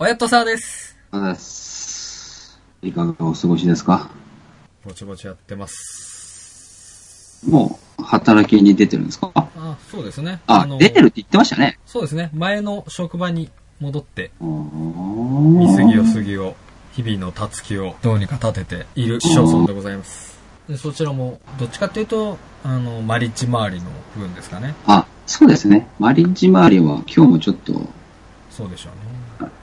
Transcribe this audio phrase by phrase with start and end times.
[0.00, 0.96] おやっとさーです。
[1.34, 2.60] す。
[2.82, 4.08] いかがお過ごしですか？
[4.84, 7.44] ぼちぼちやってます。
[7.50, 9.32] もう、働きに出てるんですか？
[9.34, 10.40] あ、あ、そうですね。
[10.46, 11.80] あの出てるって言ってましたね。
[11.84, 12.30] そうですね。
[12.32, 13.50] 前の職場に
[13.80, 16.54] 戻って、お水着をー杉を、
[16.92, 20.38] 日々のたつきをどうにか立てている市町村でございます。
[20.68, 24.76] でそちらも、どっちかっていうと、あの、マリッジ周りの部分ですかね。
[24.86, 25.88] あ、そうですね。
[25.98, 27.72] マリッジ周りは今日もちょっと、
[28.52, 29.07] そうでしょうね。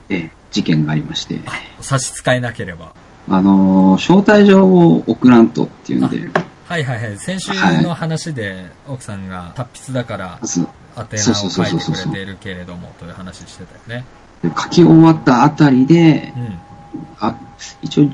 [0.10, 1.40] ええ、事件がありまして、
[1.82, 2.94] 差し支えなければ。
[3.28, 6.30] あのー招待状を送らんとっていうんで、
[6.66, 7.18] はいはいはい。
[7.18, 7.52] 先週
[7.84, 14.06] の話で、奥さんが達筆だから、宛名を書いてくれているけれども、という話してたよね。
[14.44, 16.60] で書き終わったあたりでう、ん。
[17.20, 17.36] あ、
[17.82, 18.10] 一応、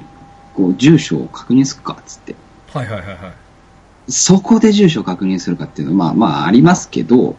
[0.54, 2.36] こう、住所を確認するか、つって。
[2.74, 3.16] はいはいはいはい。
[4.10, 7.36] そこで住所を確認するかっていうのは、まあまあありますけど、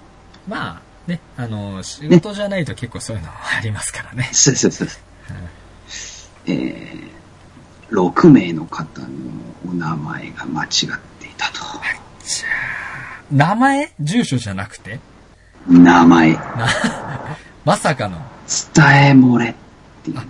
[0.49, 0.82] まあ、
[1.13, 4.29] ね、あの、仕事じゃないと結構そういうのありますからね。
[4.33, 4.89] そうそうそう。
[6.47, 9.09] えー、6名の方の
[9.69, 10.71] お名前が間違っ
[11.21, 11.61] ていたと。
[13.31, 13.93] 名前？
[14.01, 15.01] 住所じゃなくて？
[15.69, 16.69] 名前、な、
[17.65, 18.17] まさかの、
[18.75, 19.55] 伝え漏れっ
[20.03, 20.27] ていうね。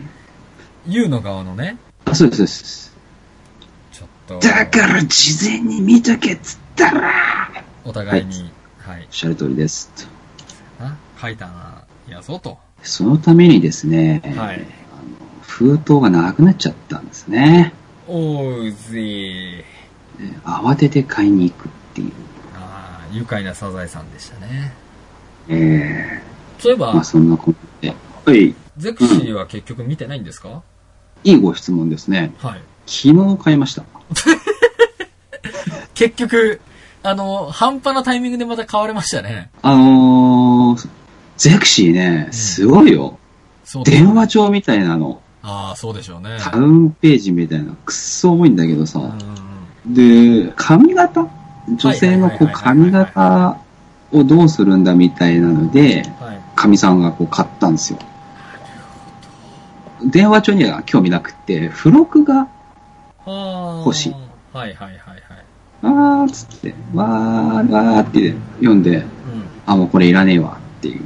[0.87, 2.93] ユウの側のね、あそうです、そうです。
[3.93, 7.51] ちょっと、だから事前に見とけっつったら、
[7.85, 10.12] おっお互いに、はい、しゃる通りです。
[10.83, 12.59] とあ書いたな、やぞと。
[12.83, 14.65] そのためにですね、はいあの
[15.43, 17.73] 封筒がなくなっちゃったんですね。
[18.09, 19.59] おうぜー。
[19.59, 22.13] えー慌てて買いに行くっていう。
[22.55, 24.73] ああ、愉快なサザエさんでしたね。
[25.49, 26.23] え
[26.59, 27.95] そういえー、まばあ、そんなことで。
[28.25, 28.55] はい。
[28.77, 30.63] ゼクシーは結局見てないんですか、
[31.25, 32.33] いいご質問ですね。
[32.39, 32.63] はい。
[32.87, 33.85] 昨日買いました。
[35.95, 36.61] 結局、
[37.03, 39.51] あの、半端なタイミングでまた買われましたね。
[39.63, 40.22] あのー、
[41.37, 43.19] ゼクシーね、すごいよ。
[43.65, 45.21] そうです電話帳みたいなの。
[45.43, 46.37] ああ、そうでしょうね。
[46.41, 49.01] タウンページみたいな、くっそ重いんだけどさ。
[49.87, 51.27] で、髪型？
[51.77, 53.57] 女性のこう髪型
[54.13, 56.41] をどうするんだみたいなので、うんはい。
[56.55, 57.99] 神さんがこう買ったんですよ。
[60.05, 62.49] 電話帳には興味なくって、付録が、
[63.25, 64.15] あ欲しい。
[64.53, 65.23] はいはいはいはい。
[65.83, 69.05] あーっつって、わー、わーって読んで、うん。
[69.67, 71.03] あ、もうこれいらねえわっていう。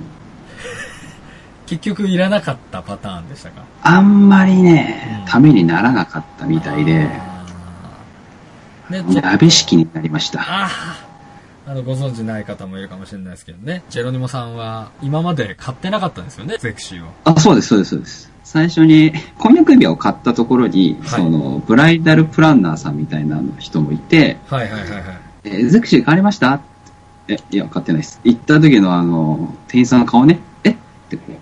[1.66, 3.64] 結局いらなかったパターンでしたか？
[3.82, 7.10] あんまりね、うんためにならなかったみたいで、
[8.88, 10.40] 鍋敷になりました。
[10.40, 10.70] ああ、
[11.66, 13.82] あの、ご存知ない方もいるかもしれないですけどね。
[13.90, 17.08] ジェロニモさんは今まで買ってなかったんですよね、ゼクシーを。
[17.24, 18.32] あ、そうです、そうです、そうです。
[18.44, 25.02] 最初に、婚約指輪を買ったところに、はいその、ブライダルプランナーさんみたいな人もいて、はいはいはいはい。
[25.42, 26.60] えーゼクシー買われました
[27.28, 28.20] え、いや、買ってないです。
[28.24, 30.70] 行った時のあの、店員さんの顔ね、え？
[30.70, 30.74] っ
[31.10, 31.32] てこう。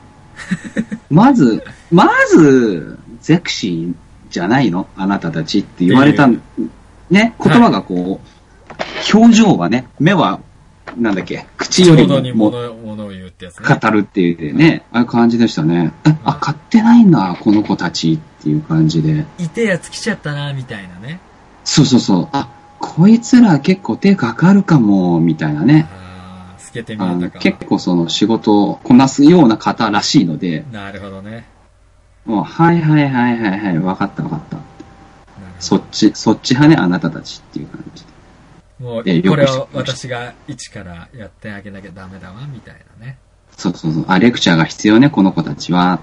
[1.15, 3.95] まず、まず、ゼクシー
[4.31, 4.87] じゃないの？
[4.97, 6.41] あなたたちって言われたん、
[7.11, 10.41] ね、言葉がこう、表情はね、目は、
[10.97, 13.79] なんだっけ、口よりも物物を言うってやつね。
[13.81, 15.93] 語るっていうね、ああいう感じでしたね。
[16.07, 19.25] え、あ、買ってないんだ、この子たちっていう感じで。
[19.39, 21.21] いてやつ来ちゃったな、みたいなね。
[21.65, 22.29] そうそうそう。
[22.33, 22.49] あ、
[22.87, 25.89] こいつら結構手かかるかも、みたいなね。
[25.91, 27.35] ああ、透けて見あえたか。
[27.37, 31.47] の結構その仕事をこなすような方らしいので、なるほどね。
[32.27, 34.59] もう、はいはいはいはいはい、わかったわかった。
[35.61, 38.15] そっち、そっち派ね、あなたたちっていう感じで。
[38.81, 43.17] もう、これを私が一からやってあげなきゃダメだわ、みたいなね。
[43.57, 44.05] そうそうそう。
[44.09, 46.01] あ、レクチャーが必要ね、この子たちは。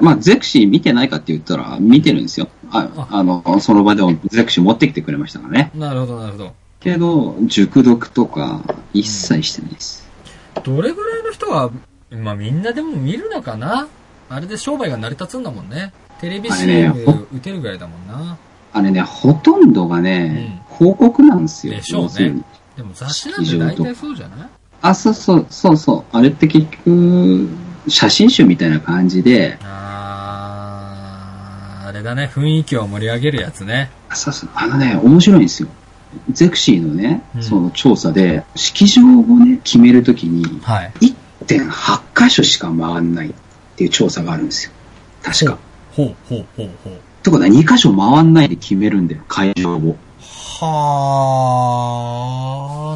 [0.00, 2.48] まあ、ゼクシー見てないかって言ったら、見てるんですよ。
[2.61, 5.70] あああの、その場でもゼクシー持ってきてくれましたからね。
[5.74, 6.54] なるほど、なるほど。
[6.80, 8.62] けど、熟読とか、
[8.92, 10.08] 一切してないです。
[10.64, 11.70] どれぐらいの人は、
[12.10, 13.86] まあみんなでも見るのかな？
[14.28, 15.92] あれで商売が成り立つんだもんね。
[16.20, 18.36] テレビ CM 打てるぐらいだもんな。
[18.72, 21.74] あれね、ほとんどがね、広告なんですよ。
[21.74, 22.42] でしょうね
[22.76, 24.48] でも雑誌なんて大体そうじゃない？
[24.80, 26.16] あ、そうそう、そうそう。
[26.16, 27.48] あれって結局、
[27.88, 29.81] 写真集みたいな感じで、あー、
[31.92, 33.90] あれだね、雰囲気を盛り上げるやつね。
[34.08, 35.68] あそうそう、あのね、面白いんですよ。
[36.30, 39.06] ゼクシーのね、うんその調査で、式場を
[39.38, 40.92] ね、決めるときに、はい。
[41.44, 43.32] 1.8箇所しか回んないっ
[43.76, 44.72] ていう調査があるんですよ。
[45.22, 45.58] 確か。
[45.94, 46.94] ほうほうほうほう。
[46.94, 49.98] ってことは2箇所回んないで決めるんだよ、会場を。
[50.60, 50.64] は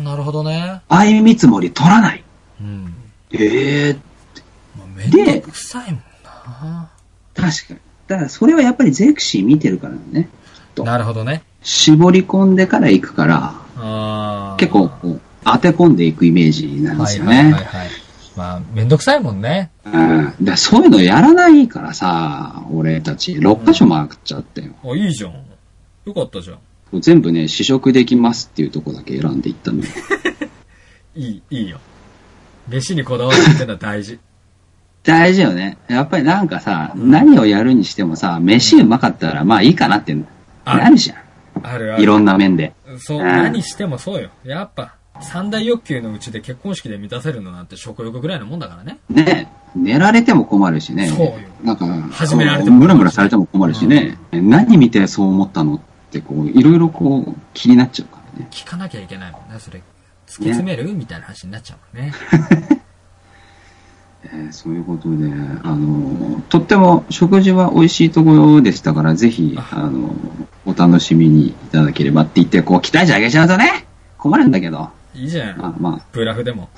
[0.00, 0.80] ー、なるほどね。
[0.88, 2.24] 相見積もり取らない。
[2.62, 2.94] うん。
[3.32, 3.96] ええ
[4.78, 6.88] まあ、めんどくさいもんな。
[7.34, 7.80] 確かに。
[8.06, 10.28] だからそれはやっぱりゼクシー見てるからね。
[10.74, 11.42] となるほどね。
[11.62, 17.36] 絞り込んでから行くから、結構こう当て込んでいくイメージなんですよね。
[17.36, 17.88] はいはいはいはい。
[18.36, 19.70] まあ、めんどくさいもんね。
[19.84, 20.34] うん。
[20.40, 24.72] でそういうのやらないからさ、俺たち6箇所回っちゃったよ。
[24.84, 25.32] あ、いいじゃん。
[26.04, 27.00] よかったじゃん。
[27.00, 29.84] 全部ね、試食できますっていうとこだけ選んでいったのよ。
[31.16, 31.80] いい、いいよ。
[32.68, 34.18] 飯にこだわるってのは大事。
[35.06, 35.78] 大事よね。
[35.88, 40.14] やっぱりなんかさ、何をやるにしてもさ、飯うまかったらまあいいかなって
[40.64, 41.18] なるじゃん。
[41.62, 42.02] あるある。
[42.02, 42.74] いろんな面で。
[42.98, 44.30] そう、うん何してもそうよ。
[44.44, 48.98] やっぱ、三大欲求のうちで結婚式で満たせるのなんて食欲ぐらいのもんだからね。
[49.08, 51.06] ね寝られても困るしね。
[51.06, 54.18] そうよなんか、始められてもムラムラされても困るしね。
[54.32, 55.80] 何見てそう思ったのっ
[56.10, 58.48] て、こう、いろいろこう、気になっちゃうからね。
[58.50, 59.78] 聞かなきゃいけないもんね、それ。
[59.78, 59.82] 突
[60.26, 60.92] き詰める？
[60.92, 62.12] みたいな話になっちゃうもんね。
[64.32, 65.30] えーそういうことで、
[65.62, 70.14] あの、とっても食事は美味しいところでしたから、ぜひ、あの、
[70.64, 73.86] お楽しみにいただければって言って、こう、期待値上げちゃうとね、
[74.18, 74.90] 困るんだけど。
[75.14, 75.58] いいじゃん。
[75.58, 76.68] まあまブラフでも。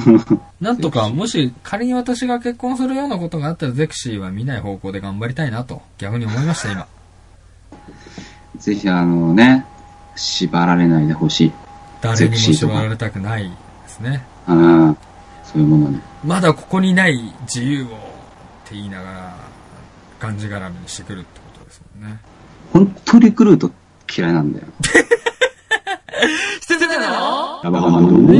[0.60, 6.82] なんとか、もし仮に私が結婚するようなことがあったら、ゼクシーは見ない方向で頑張りたいなと、逆に思いました、今。
[6.82, 6.86] あ、
[8.58, 9.64] ぜひあのね、
[10.16, 11.52] 縛られないでほしい。
[12.00, 13.48] 誰にも縛られたくないで
[13.88, 14.22] すね。
[14.46, 14.96] うん、
[15.52, 16.00] そういうものね。
[16.24, 17.90] まだここにない自由をっ
[18.66, 19.36] て言いながら、
[20.20, 22.18] がんじがらめにしてくるってことですもんね。
[22.72, 23.70] 本当リクルート
[24.14, 24.66] 嫌いなんだよ。
[26.60, 27.60] 捨ててたの？
[27.64, 28.32] ラバーマンド。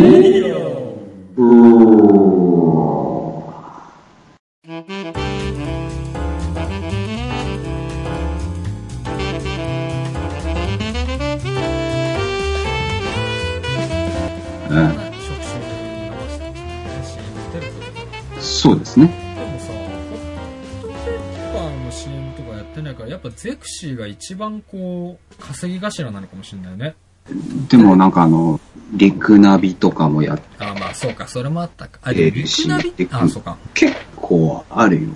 [18.69, 19.07] そうですね。
[19.07, 19.13] で
[19.47, 26.95] もさ、ホットペッパーの CM とかやってないから、やっぱゼクシーが一番こう、稼ぎ頭なのかもしれないね。
[27.69, 28.61] でもなんかあの、
[28.93, 31.99] リクナビとかもやっあまあそうか、それもあったか。
[32.03, 32.93] あ、リクナビ？
[32.97, 33.57] リクナビあそうか。
[33.73, 35.09] 結構あるよ。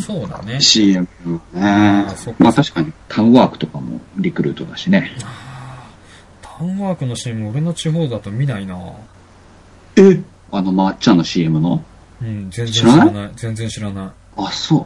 [0.00, 0.60] そうだね。
[0.60, 1.40] CM ね。
[2.08, 5.12] あそっかまあ確かにタウンワークとかもリクルートだしね。
[6.42, 8.76] タウンワークの CM 俺の地方だと見ないな
[9.96, 10.20] え
[10.52, 11.82] あのまっちゃんの CM の？
[12.22, 13.06] うん、全然知知らない？
[13.06, 13.30] らない。
[13.36, 14.10] 全然知らない。
[14.36, 14.78] あ、そ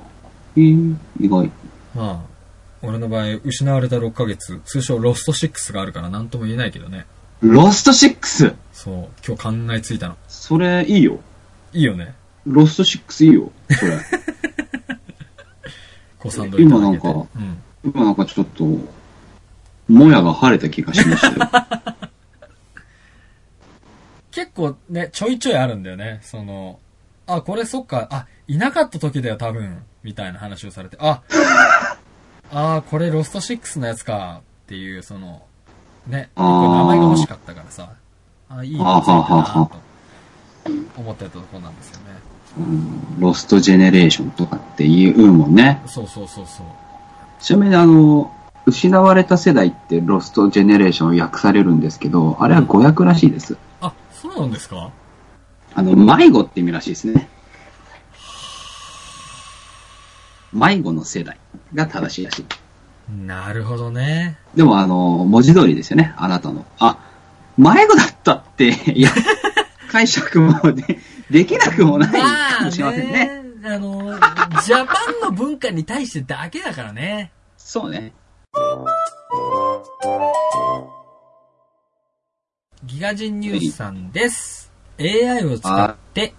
[0.56, 0.60] う。
[0.60, 1.50] えー、意外。
[1.94, 2.30] まあ、
[2.82, 7.06] 俺の場合、失われた6ヶ月、通称ロスト6があるから何とも言えないけどね。
[7.40, 8.54] ロスト 6!
[8.72, 10.16] そう、今日考えついたの。
[10.28, 11.20] それいいよ。
[11.72, 12.14] いいよね。
[12.46, 13.50] ロスト6いいよ。
[13.70, 13.98] それ。
[16.18, 17.06] ご賛同いただけて。
[17.08, 17.62] 今なんかうん。
[17.84, 18.64] 今なんかちょっと、
[19.88, 21.50] もやが晴れた気がしましたよ。
[24.32, 26.20] 結構ね、ちょいちょいあるんだよね。
[26.22, 26.78] その、
[27.36, 31.22] あ、これそっか、あ、いなかった時だよ、多分、みたいな話をされて、あ、
[32.52, 35.42] あ、これロスト6のやつか、っていう、その、
[36.06, 36.64] ね、あー。
[36.64, 37.90] 一個名前が欲しかったからさ、
[38.48, 39.70] あ、いいのついたなと
[40.96, 42.04] 思ってたところなんですよね。
[42.58, 43.20] うん。
[43.20, 45.80] ロストジェネレーションとかって言うもんね。
[45.86, 46.66] そうそうそうそう。
[47.40, 48.32] ちなみにあの、
[48.66, 53.56] 失われた世代ってロストジェネレーション訳されるんですけど、あれは語訳らしいです。
[53.80, 54.90] あ、そうなんですか？
[55.74, 57.28] あの、迷子って意味らしいですね。
[60.52, 61.38] 迷子の世代
[61.74, 62.46] が正しいらしい。
[63.26, 64.38] なるほどね。
[64.54, 66.64] でもあの、文字通りですよね、あなたの。
[66.78, 66.98] あ、
[67.56, 69.10] 迷子だったって、いや、
[69.90, 70.98] 解釈もで
[71.30, 73.42] できなくもないかもしれませんね。
[73.64, 74.18] あの、
[74.62, 77.30] ジャパンの文化に対してだけだからね。
[77.56, 78.12] そうね。
[82.84, 84.69] ギガ人ニュースさんです。
[85.00, 86.34] AI を使って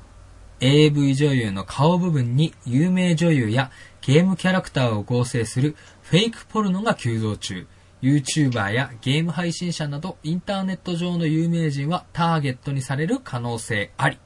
[0.60, 7.68] AV 女優の顔部分に有名女優やゲームキャラクターを合成するフェイクポルノが急増中。
[8.02, 14.18] YouTuber やゲーム配信者などインターネット上の有名人はターゲットにされる可能性あり。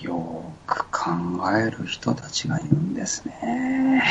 [0.00, 1.10] よーく考
[1.50, 4.02] える人たちがいるんですね。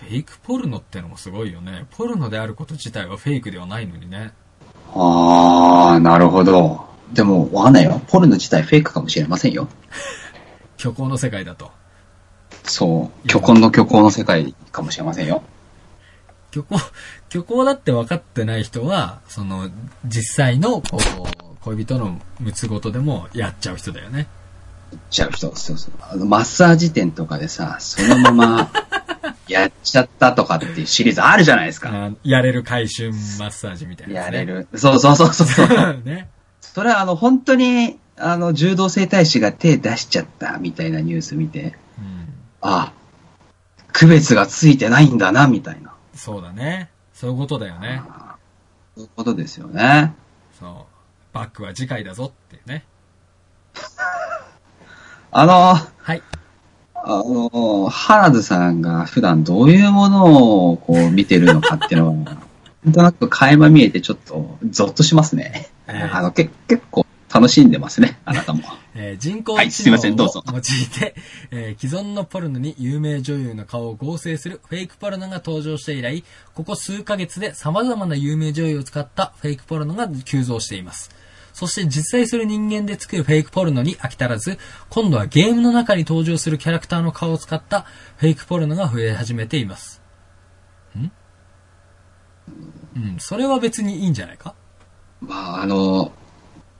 [0.00, 1.86] フェイクポルノってのもすごいよね。
[1.96, 4.32] ポルノであること自体はフェイクではないのにね。
[4.92, 6.95] あー、なるほど。
[7.12, 8.00] でも、わかんないよ。
[8.08, 9.68] ポルノ自体フェイクかもしれませんよ。
[10.78, 11.70] 虚構の世界だと。
[12.64, 13.28] そう。
[13.28, 15.42] 虚婚の虚構の世界かもしれませんよ。
[16.52, 16.76] 虚構、
[17.28, 19.70] 虚構だって分かってない人は、その、
[20.04, 24.26] 実際の、こう、恋人のむつごとでもやっちゃう人だよね。
[25.10, 25.94] ちゃう人、そうそう。
[26.00, 28.70] あの、マッサージ店とかでさ、そのまま、
[29.48, 31.90] やっちゃったとかっていうシリーズあるじゃないですか。
[31.92, 34.68] あやれる回春マッサージみたいなやつね、やれる。
[34.74, 35.68] そうそうそうそうそう。
[36.04, 36.28] ね。
[36.76, 42.28] それはあの、本当に、あの、柔道整体師が手出しちゃったみたいなニュース見て、うん。
[42.60, 42.92] あ、
[43.94, 45.94] 区別がついてないんだな、みたいな。
[46.12, 46.90] そうだね。
[47.14, 48.02] そういうことだよね。
[48.94, 50.12] そういうことですよね。
[50.60, 50.74] そう。
[51.32, 52.84] バックは次回だぞっていうね。
[55.32, 56.22] あの、はい。
[56.92, 62.36] あの、原田さんが普段どういうものをこう見てるのかっていうのは、
[62.86, 65.68] なんとなく垣間見えてちょっとゾッとしますね。
[65.88, 68.62] えーあの、け結構楽しんでますね、あなたも。
[68.94, 71.16] えー人工知能をませんどうぞ用いて、
[71.50, 76.22] えー既存のポルノに有名女優の顔を合成するフェイクポルノが登場して以来、
[76.54, 81.10] ここ数ヶ月で様々な有名女優を使ったフェイクポルノが急増しています。
[81.52, 84.58] そして実在する人間で作るフェイクポルノに飽き足らず、
[84.90, 87.86] 今度はゲームの中に登場するキャラクターの顔を使った
[88.18, 90.05] フェイクポルノが増え始めています。
[92.98, 94.54] んうん、それは別にいいんじゃないか？
[95.20, 96.12] まあ、あの、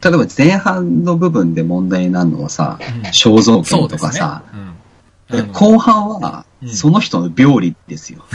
[0.03, 3.89] 例えば前半の部分で問題になるのはさ、うん肖像権。
[3.89, 4.43] とかさ、
[5.31, 5.53] うん。
[5.53, 8.25] 後半はうんその人の病理ですよ。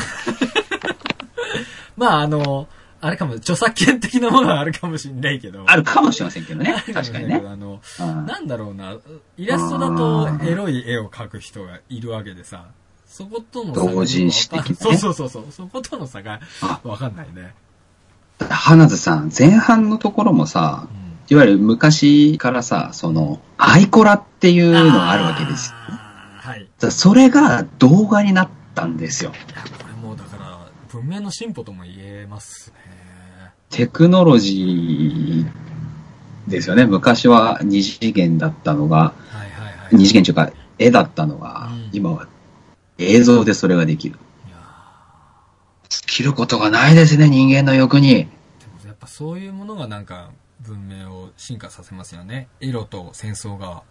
[1.97, 2.67] まあ、あの、
[2.99, 5.63] あれかも、著作権的なものはあるかもしれないけど。
[5.67, 7.43] あるかもしれませんけどね 確かにね。
[7.45, 8.95] あの、うんなんだろうな、
[9.37, 12.65] イラストだとエロい絵を描く人がいるわけでさ、
[13.07, 17.53] そことの差が同人誌的なねそうそうそうそう、そことの差があわかんないね。
[18.49, 20.87] 花津さん、前半のところもさ、
[21.29, 26.67] いわゆる昔からさ、その、アイコラっていうのがあるわけですはい。
[26.89, 29.31] それが動画になったんですよ。
[29.55, 32.75] や、これもうだから、文明の進歩とも言えますね。
[33.69, 36.85] テクノロジーですよね。
[36.85, 39.95] 昔は二次元だったのが、はいはいはい。
[39.95, 42.27] 二次元というか、絵だったのが、うん今は
[42.97, 44.17] 映像でそれができる。
[46.21, 48.09] きることがないですね、人間の欲に。
[48.09, 52.47] ーでもやっぱそういうものがなんか、文明を進化させますよね。
[52.59, 53.81] エロと戦争が。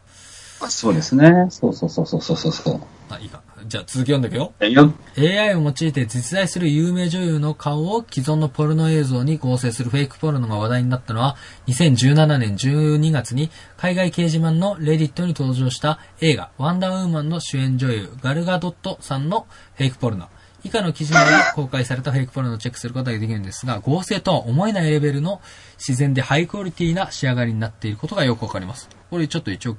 [0.68, 1.46] そうですね。
[1.49, 2.80] そうそうそうそうそうそう。
[3.08, 3.42] あ、いいか。
[3.66, 4.52] じゃあ続き読んでいくよ。
[4.68, 20.28] よ AI を用いて実在する有名女優の顔を既存のポルノ映像に合成するフェイクポルノが話題になったのは、2017年12月に海外掲示板のレディットに登場した映画ワンダーウーマンの主演女優ガルガドットさんのフェイクポルノ。
[20.62, 25.40] 以下の記事内で公開されたフェイクポルノをチェックすることができるんですが、合成とは思えないレベルの
[25.78, 28.88] 自然でハイクオリティな仕上がりになっていることがよくわかります。
[29.10, 29.74] これちょっと一応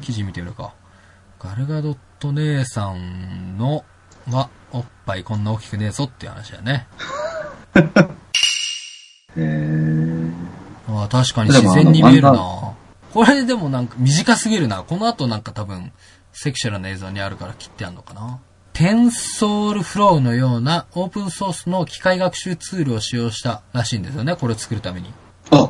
[0.00, 0.74] 記事見てみるか。
[1.38, 3.84] ガルガドット姉さんの、
[4.26, 6.86] は、おっぱいこんな大きくねえぞっていう話だよね。
[9.36, 10.32] へー
[10.88, 12.74] ああ、確かに自然に見えるな。
[13.12, 14.82] これでもなんか短すぎるな。
[14.82, 15.92] この後なんか多分、
[16.32, 18.40] セクシュアルな映像にあるから切ってあるのかな。
[18.78, 24.36] テンソールフローのようなオープンソースの機械学習ツールを使用したらしいんですよね。
[24.36, 25.12] これを作るために。
[25.50, 25.68] あ、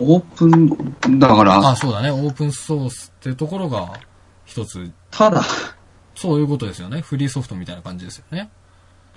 [0.00, 2.10] オープン、だから、あ、そうだね。
[2.10, 3.92] オープンソースっていうところが
[4.44, 5.40] 一つ、ただ、
[6.16, 7.00] そういうことですよね。
[7.00, 8.50] フリーソフトみたいな感じですよね。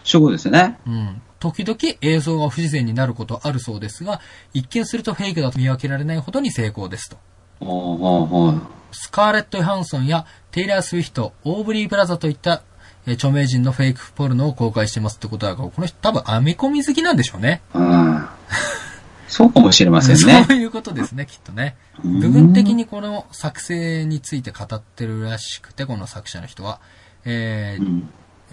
[0.04, 0.80] そういうことですよね。
[0.86, 1.22] うん。
[1.40, 4.22] 時々映像が不自然になることあるそうですが、
[4.54, 7.18] 一見するとフェイクだと見分けられないほどに成功ですと。
[7.60, 12.62] おーおーおースカーレット・ヨハンソンやテイラー・スウィフト、オーブリー・プラザといった、
[13.08, 17.62] えー著名人のフェイクポルノを公開してますってことだから、この人多分編み込み好きなんでしょうね。
[17.74, 18.26] うん
[19.28, 20.54] そうかもしれません そねう。
[20.54, 21.76] いうことですね、きっとね。
[22.04, 26.80] うん部分的にこの作成について語ってるらしくて、この作者の人は。
[27.26, 28.10] えーうん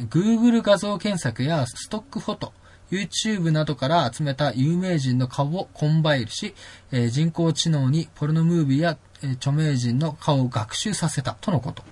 [0.09, 2.53] Google 画像検索やストックフォト、
[2.91, 6.55] YouTube などから集めた有名人の顔をコンバイルし、
[6.91, 11.83] えー人工知能にポルノムービーや、えー著名人の顔を学習させたとのこと。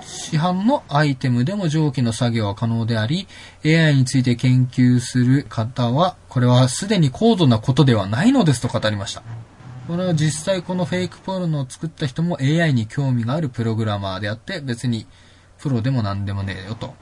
[0.00, 3.26] 市販のアイテムでも上記の作業は可能であり、
[3.64, 9.22] AI について研究する方は、これはすでに高度なことではないのですと語りました。
[9.86, 15.06] これは実際このフェイクポルノを作った人も AI に興味があるプログラマーであって、別に
[15.58, 16.94] プロでも何でもねえよと。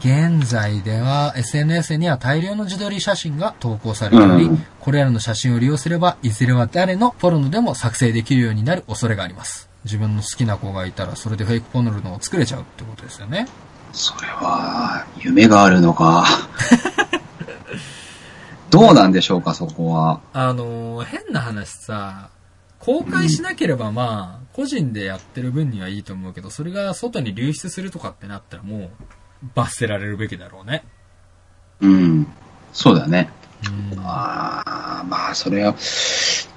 [0.00, 9.68] 現在では SNS には大量の自撮り写真が投稿されており、うんこれらの写真を利用すれば、いずれは誰のポルノでも作成できるようになる恐れがあります。
[9.84, 13.46] 自分の好きな子がいたら、それでフェイクポルノを作れちゃうってことですよね。
[13.92, 16.24] それは、夢があるのか。
[18.70, 20.20] どうなんでしょうか、そこは。
[20.32, 22.30] あのー変な話さ、
[22.78, 28.90] 公開しなければまあ、個人でやってる分にはいいと思うけど、それが外に流出するとかってなったらもう、
[29.54, 30.84] 罰せられるべきだろうね。
[31.80, 32.26] うん。
[32.72, 33.30] そうだね。
[33.92, 34.62] うんあ
[35.00, 35.74] あ、まあ、それは、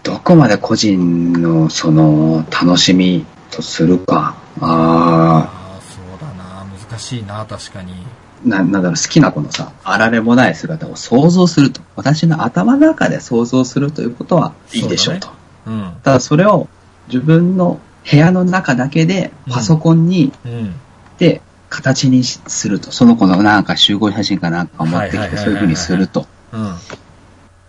[0.04, 4.36] どこまで個人の、その、楽しみとするか。
[4.60, 6.66] あああ、そうだな。
[6.66, 7.94] 難しいな、確かに。
[7.94, 11.82] あ、な、なんだろう、好きな子のさ、あられもない姿を想像すると。
[11.96, 15.28] 私の頭の中で想像するということはいいでしょうと。
[15.28, 15.34] そ
[15.68, 15.94] ううん。
[16.04, 16.68] ただそれを
[17.08, 20.74] 自分の部屋の中だけでパソコンに、うん。
[21.18, 22.92] で形にすると。
[22.92, 26.28] その子のなんか集合写真かなんかを持ってきてそういう風にすると。
[26.52, 26.76] うん。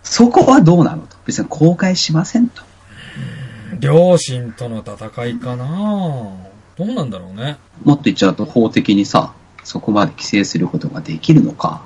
[0.03, 1.15] そこはどうなのと。
[1.25, 2.61] 別に公開しませんと。
[3.79, 6.35] 両親との戦いかな
[6.77, 7.57] どうなんだろうね。
[7.83, 9.33] もっと言っちゃうと法的にさ、
[9.63, 11.81] そこまで規制することができるのか。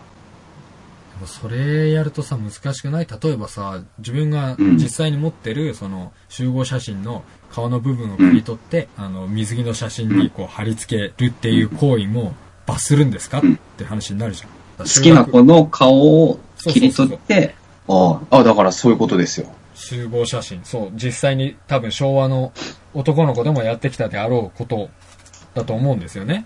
[1.27, 3.07] それやるとさ、難しくない？
[3.07, 12.33] 例えばさ、自分が実際に持ってる、その、集合写真の顔の部分を切り取って、あの、水着の写真にこう貼り付けるっていう行為も
[12.65, 13.39] 罰するんですか？
[13.39, 13.41] っ
[13.77, 14.49] て話になるじゃん。
[14.79, 17.55] 好きな子の顔を切り取って、
[17.87, 19.47] ああ、あだからそういうことですよ。
[19.73, 20.61] 集合写真。
[20.63, 22.53] そう、実際に多分昭和の
[22.93, 24.89] 男の子でもやってきたであろうこと
[25.53, 26.45] だと思うんですよね。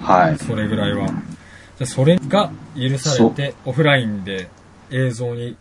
[0.00, 0.38] はい。
[0.38, 1.08] それぐらいは。
[1.78, 4.48] でそれが許されて、オフラインで
[4.90, 5.56] 映像に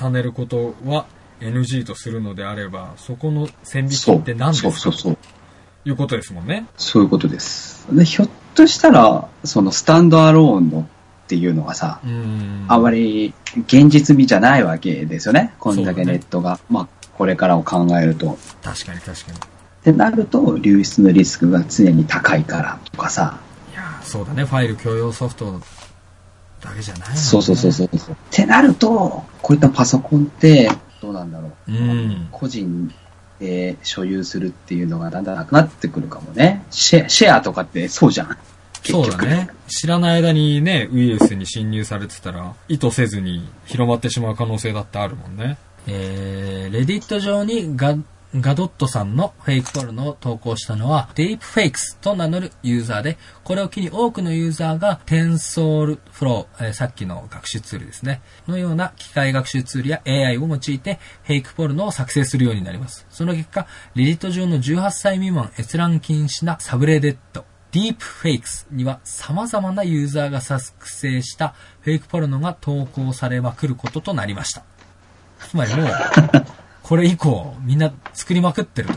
[0.00, 1.06] 重ねることは
[1.40, 4.70] NG とするのであれば、そこの線引きそうって何ですか？
[4.70, 5.16] そうそうそう。
[5.16, 6.66] ということですもんね。
[6.76, 7.86] そういうことです。
[7.94, 12.00] で、ひょっとしたら、そのスタンドアローンのっていうのがさ。
[12.68, 13.34] あまり
[13.66, 15.54] 現実味じゃないわけですよね。
[15.58, 16.58] こんだけネットが。
[16.70, 18.38] まあ、これからを考えると。
[18.62, 19.38] 確かに確かに。
[19.38, 19.40] っ
[19.84, 23.38] てなると、流出のリスクが常に高いからとかさ。
[24.06, 24.44] そうだね。
[24.44, 25.60] ファイル共用ソフト
[26.60, 27.16] だけじゃないね。
[27.16, 27.86] そうそうそうそう。
[27.86, 27.90] っ
[28.30, 30.70] てなると、こういったパソコンって、
[31.02, 31.72] どうなんだろう。
[31.72, 32.28] うん。
[32.30, 32.92] 個人
[33.38, 36.64] で所有するっていうのがだんだんなくなってくるかもね。
[36.70, 38.36] シェシェアとかってそうじゃん。
[38.82, 39.50] 結そう局だね。
[39.68, 45.58] 知らない間にね、ウイルスに侵入されてたら、意図せずに広まってしまう可能性だってあるもんね。
[45.88, 47.96] えー、レディット上にガ、
[48.40, 63.06] ガドットさんのフェイクポルノを投稿したのは、ディープフェイクスと名乗るユーザーで、これを機に多くのユーザーが TensorFlow、えーさっきの学習ツールですね、のような機械学習ツールや AI を用いてフェイクポルノを作成するようになります。
[63.10, 74.64] その結果、レディット上の18歳未満閲覧禁止なサブレディット、ディープフェイクスには様々なユーザーが作成したフェイクポルノが投稿されまくることとなりました。
[75.48, 75.86] つまりもう、
[76.86, 78.94] これ以降みんな作りまくってると。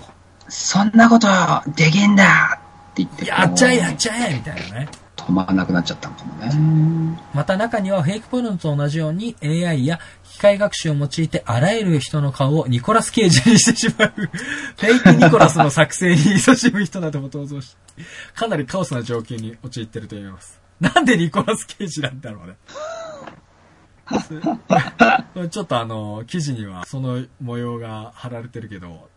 [0.48, 1.28] そんなこと
[1.76, 4.90] できんだって言ってやっちゃえやっちゃえみたいなね。
[5.16, 7.20] 止まらなくなっちゃったのかもね。
[7.34, 17.76] また中にはフェイクポルノと同じように AI や機械学習を用いてあらゆる人の顔をニコラス・ケイジにしてしまう フェイクニコラスの作成に勤しむ人なども登場し、
[18.36, 20.62] かなりカオスな状況に陥ってると言います。
[20.80, 22.54] なんでニコラス・ケイジなんだろうね。
[25.50, 29.10] ちょっとあの、記事にはその模様が貼られてるけど、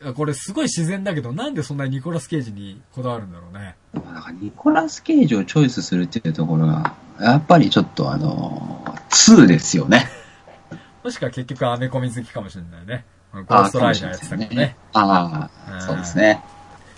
[0.16, 3.76] これすごい自然だけど、なんでそんなにニコラス・ケイジにこだわるんだろうね。
[3.92, 10.08] なんかニコラス・ケイジをチョイスするっていうところが、やっぱりちょっとあの、2ですよね。
[11.04, 13.04] もしくは結局アメコミ好きかもしれないね。
[13.32, 14.76] ゴーストライダーやってたからね。
[14.92, 16.42] ああ、うんそうですね。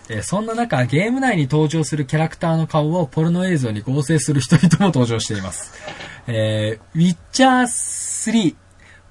[0.08, 5.72] えそんな中、ゲーム内に登場するキャラクターの顔をポルノ映像に合成する人々も登場しています。
[6.26, 8.56] えーウィッチャー3、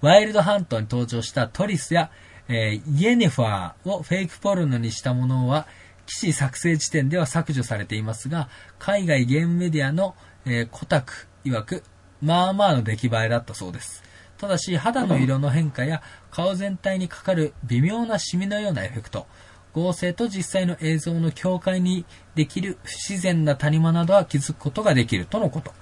[0.02, 2.12] ワイルドハントに登場したトリスや、
[2.48, 5.68] えーイエネファーをフェイクポルノにしたものは、
[6.06, 11.84] 記事作成時点では削除されていますが、海外ゲームメディアの、えーコタク曰く、
[12.22, 14.04] まあまあの出来栄えだったそうです。
[14.38, 16.02] ただし、肌の色の変化や
[16.32, 19.28] 顔全体にかかる微妙なシミのようなエフェクト、
[19.74, 22.06] 合成と実際の映像の境界に
[22.36, 25.74] できる不自然な谷間などは気づくことができるとのこと。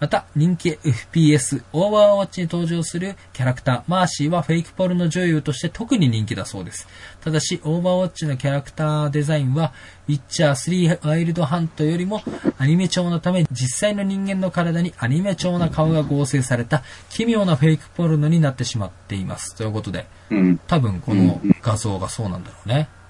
[0.00, 6.88] また、人気 FPS、オーバーウォッチに登場するキャラクター、マーシーはフェイクポルノ女優として特に人気だそうです。
[7.20, 9.72] ただし、オーバーウォッチのキャラクターデザインは、
[10.08, 12.22] ウィッチャー3ワイルドハントよりも
[12.58, 19.54] アニメ調のため、実際の人間の体にアニメ調な顔が合成された奇妙なフェイクポルノになってしまっています。
[19.54, 20.58] ということで、うん。
[20.66, 22.88] 多分この画像がそうなんだろうね。
[22.90, 23.03] うん。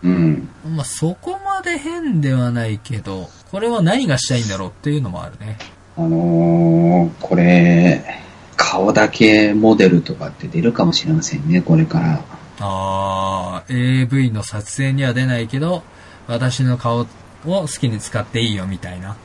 [0.00, 5.58] まあ、そこまで変ではないけど、これは何がしたいんだろうっていうのもあるね。
[5.96, 8.22] あのー、これ、
[8.56, 12.24] 顔だけモデルとかって出るかもしれませんね、これから。
[12.60, 15.82] あー、AV の撮影には出ないけど、
[16.28, 17.06] 私の顔を
[17.44, 19.16] 好きに使っていいよみたいな。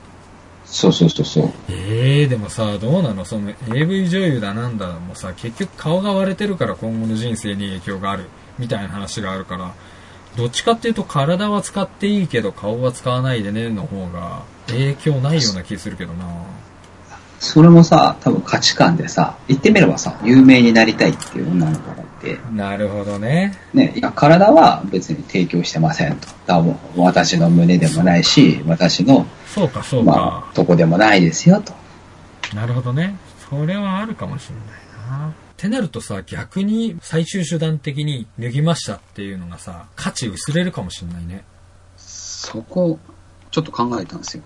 [0.66, 1.54] そうそうそうそう。
[1.70, 3.24] えー、でもさ、どうなの？
[3.24, 8.26] その AV 女優だなんだもさ、結局顔が割れてるから今後の人生に影響がある
[8.60, 9.74] みたいな話があるから、
[10.38, 16.26] どっちかっていうと体は使っていいけど顔は使わないでねの方が影響ないような気するけどな。
[17.40, 23.54] それもさ、多分価値観でさ、言ってみればさ、有名になりたいっていう女の子がいて、なるほどね。
[23.74, 26.28] ね、いや、体は別に提供してませんと。
[26.48, 30.12] 多分、私の胸でもないし、私の、そうか、そうか。
[30.12, 31.74] まあ、とこでもないですよと。
[32.56, 33.16] なるほどね。
[33.50, 35.47] それはあるかもしれないな。
[35.58, 41.44] ってなるとさ、逆に最終手段的に脱ぎましたっていうのがさ、価値薄れるかもしれないね。
[41.98, 43.00] そこ、
[43.50, 44.44] ちょっと考えたんですよ。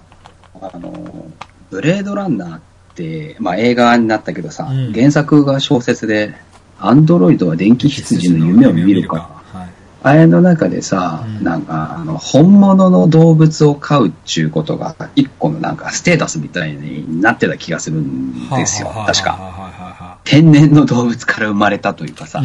[0.62, 1.30] あの、
[1.70, 2.62] ブレードランナーっ
[2.96, 6.34] て、まあ映画になったけどさ、うん原作が小説で、
[6.80, 9.42] アンドロイドは電気羊の夢を見るか。
[9.52, 9.70] はい。
[10.04, 19.32] あれの中でさ、うんなんか、あの、本物の動物を飼うっちゅうことが、一個のなんか、ステータスみたいになってた気がするんですよ、はあはあ確か。
[19.32, 22.42] はあはあは天然の動物から生まれたというかさ。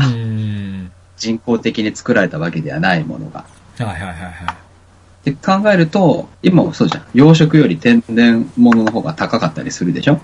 [1.16, 3.46] 人工的に作られたわけではないものが。
[3.78, 4.28] はいはいはいは
[5.24, 5.30] い。
[5.30, 7.06] って考えると、今もそうじゃん。
[7.14, 10.20] 養殖より天然物の方が高かったりするでしょ？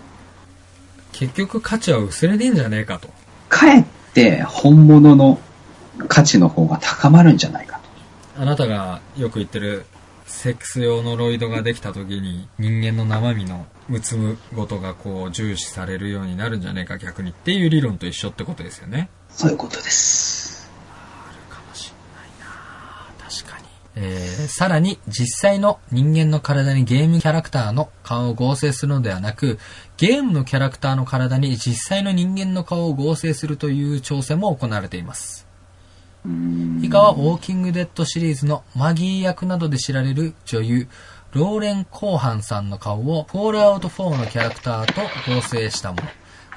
[1.13, 3.09] 結局価値は薄れねえんじゃねえかと。
[3.49, 5.41] かえって本物の
[6.09, 7.81] 価値の方が高まるんじゃないか
[8.37, 8.43] と。
[8.43, 9.87] あなたがよく言ってる
[10.27, 19.11] セックス用のロイドができた時に人間の生身のむつむことがこう重視されるようになるんじゃねえか逆にっていう理論と一緒ってことですよね。
[19.29, 20.71] そういうことです。
[21.51, 22.49] かもしんないな
[23.23, 23.67] 確かに。
[23.97, 29.59] えー、さらに実際の人間の体にゲームキャラクターの顔を合成するのではなく、
[29.99, 35.47] ゲームのキャラクターの体に実際の人間の顔を合成するという挑戦も行われています。
[36.81, 40.89] 以下はウォーキングデッドシリーズのマギー役などで知られる女優、
[41.33, 45.01] ローレン・コーハンさんの顔をフォールアウト4のキャラクターと
[45.33, 46.03] 合成したもの。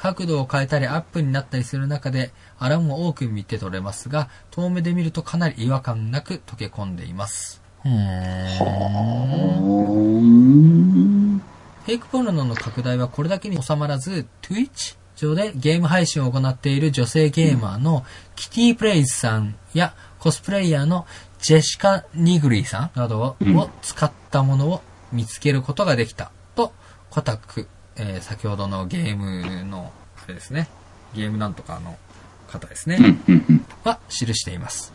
[0.02, 7.62] 角度を変えたりアップになったりする中で、アラも多く見て取れますが、遠目で見るとかなり違和感なく溶け込んでいます。
[7.86, 8.58] うー
[11.86, 18.04] フェイクポルノの拡大はこれだけに収まらず、Twitch 上でゲーム配信を行っている女性ゲーマーの
[18.36, 21.06] キティプレイズさんやコスプレイヤーの
[21.46, 24.82] ジェシカ・ニグリーさんなどを使ったものを
[25.12, 26.74] 見つけることができたと、
[27.12, 30.68] コタク、えー先ほどのゲームの、あれですね、
[31.14, 32.00] ゲームなんとかの
[32.48, 32.98] 方ですね。
[33.84, 34.92] は記しています。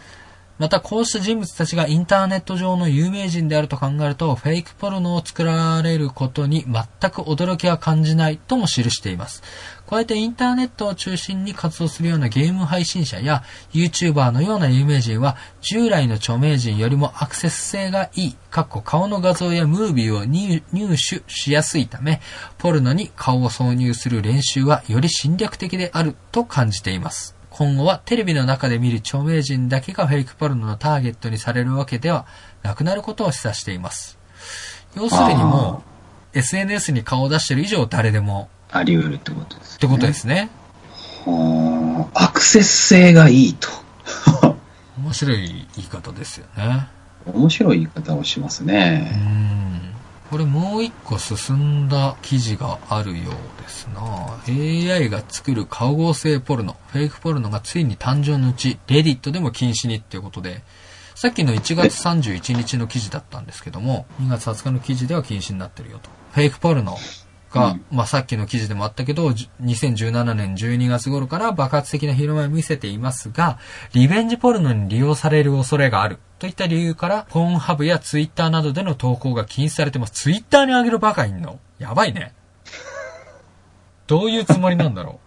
[0.61, 9.43] またこうした人物たちがインターネット上の有名人であると考えると、フェイクポルノを作られることに全く驚きは感じないとも記しています。
[9.89, 13.43] 加えてインターネットを中心に活動するようなゲーム配信者や
[13.73, 22.21] YouTuber のような有名人は従来の著名人よりもアクセス性がいい、かっこ顔の画像やムービーを入入手しやすいため、
[22.59, 27.40] ポルノに顔を挿入する練習はより侵略的であると感じています。
[27.61, 32.25] 今後はテレビの中で見る著名人だけがフェイクポルノのターゲットにされるわけでは
[32.63, 34.19] なくなることを示唆しています。
[34.97, 35.83] 要するにも
[36.35, 40.49] う、SNS に顔を出してる以上誰でもあり得るってことです、ってことですね。
[41.27, 43.69] はあアクセス性がいいと。
[44.97, 46.89] 面白い言い方ですよね。
[47.27, 49.01] 面白い言い方をしますうね。
[49.01, 49.70] ん。
[50.31, 60.63] これもう一個進んだ記事があるようですな AI が作る顔合成ポルノ、フェイクポルノがついに誕生のうち、レディットでも禁止にっていうことで、
[61.17, 66.09] さっきの1月31日の記事だったんですけども、2月20日の記事では禁止になってるよと。
[66.31, 66.97] フェイクポルノ
[67.53, 73.59] が、うんまあさっきの記事でもあったけど、じ2017年12月頃から爆発的な広まりを見せていますが、
[73.93, 76.19] リベンジポルノに利用される恐れがある。
[76.39, 80.13] といった理由から、ポーンハブやツイッターなどでの投稿が禁止されてます。
[80.13, 82.35] ツイッターに上げるバカいんのやばいね。
[84.07, 85.21] どういうつもりなんだろ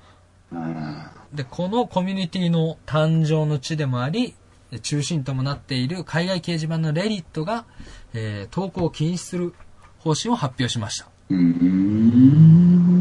[0.51, 1.35] う。
[1.35, 4.35] で、このコミュニティの誕生の地でもあり、
[4.81, 7.65] 中心ともなっている海外掲示板のレディットが、
[8.13, 9.53] えー投稿を禁止する
[9.99, 11.12] 方針を発表しました。
[11.29, 12.93] うーん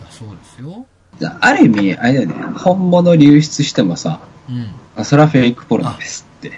[0.00, 0.86] だそうですよ。
[1.18, 4.68] じゃあ、ある意味、あれだよね、本物流出してもさ、うん。
[4.96, 6.52] あそれはフェイクポルノですって。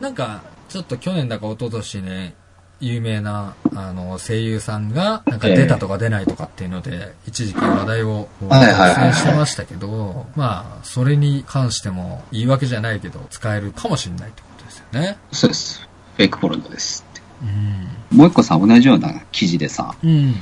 [0.00, 2.34] なんか、ちょっと去年だか一昨年ね、
[2.80, 15.16] 有名な、あの、声優さんが、なんか出たとか出ないとかっていうので、一時期話題を発生してましたけど、まあ、それに関しても言い訳じゃないけど、使えるかもしれないってことですよね。
[15.30, 15.88] そうです。
[16.16, 17.11] フェイクポルノです。
[17.42, 18.18] うん。
[18.18, 20.34] もう一個さ、同じような記事でさ、うん。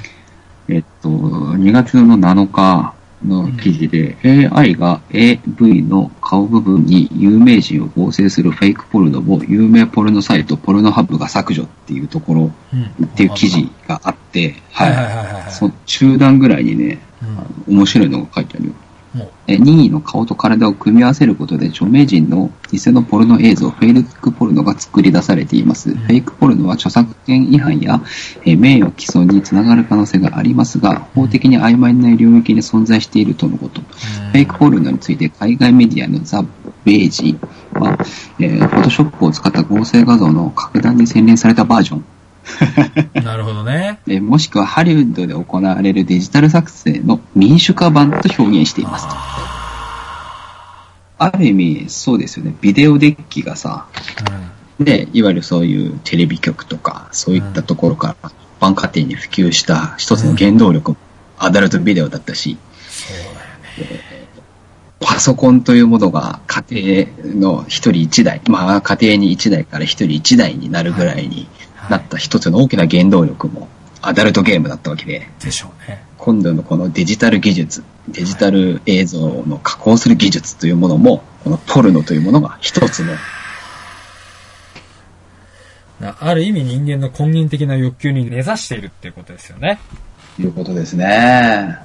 [0.68, 4.16] えっと、2月の7日の記事で、
[4.52, 13.06] AI が AV の顔部分に有名人を合成するフェイクポルノを有名ポルノサイトポルノハブが削除っていうところうん。
[13.06, 14.88] っていう記事があって、は
[15.48, 15.50] い。
[15.50, 17.00] その中段ぐらいにね、
[17.68, 17.76] うん。
[17.76, 18.72] 面白いのが書いてあるよ。
[19.46, 25.90] 任意の顔と体を組み合わせることで著名人の偽のポルノ映像、フェイクポルノが作り出されています。
[25.90, 28.00] んフェイクポルノは著作権違反や、
[28.44, 33.80] えー名誉毀損につながる可能性がありますが、法的に曖昧な領域に存在しているとのこと。
[33.80, 36.42] フェイクポルノについて海外メディアのザ・
[36.84, 37.36] ベージ
[37.72, 37.98] は、
[38.38, 42.04] えー、フォトショップを使った合成画像の格段に洗練されたバージョン。
[43.22, 44.00] なるほどね。
[44.06, 49.14] えーもしくはハリウッドで行われるデジタル作成の民主化版と表現していますと。
[51.18, 52.54] ある意味、そうですよね。
[52.60, 53.86] ビデオデッキがさ、
[54.78, 54.84] うん。
[54.84, 60.96] で、いわゆるそういうテレビ局とか、そういったところから、一般家庭に普及した一つの原動力、
[61.38, 62.56] アダルトビデオだったし、
[62.88, 63.24] そうだ
[63.84, 64.00] よね。
[65.00, 71.48] パソコンというものが家庭の一人一台、まあ家庭に一台から一人一台になるぐらいに
[71.90, 73.68] なった一つの大きな原動力も
[74.00, 76.02] アダルトゲームだったわけで、でしょうね。
[76.16, 83.14] 今度のこのデジタル技術、デジタル映像の加工する技術というものも、このポルノというものが一つの、
[86.00, 89.80] なある意味人間の根源的な欲求に根ざしているっていうことですよね。
[90.38, 91.78] いうことですね。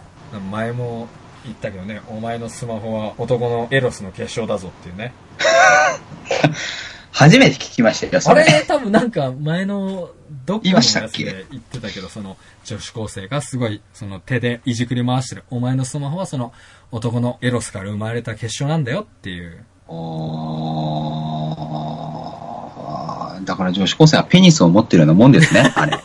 [0.51, 1.07] 前も
[1.43, 5.13] 言ったけどね、お前のスマホは男のエロスの結晶だぞっていうね。
[7.15, 8.41] 初めて聞きましたよ、それ。
[8.41, 10.09] あれ、多分なんか前の
[10.45, 15.45] どっかのやつで言ってたけど、その女子高生がすごいその手でいじくり回してる。
[15.49, 16.51] お前のスマホはその
[16.91, 19.63] 男のエロスから生まれた結晶なんだよっていう。
[19.87, 25.97] あーだから女子高生はペニスを持ってるようなもんですね、 あれ。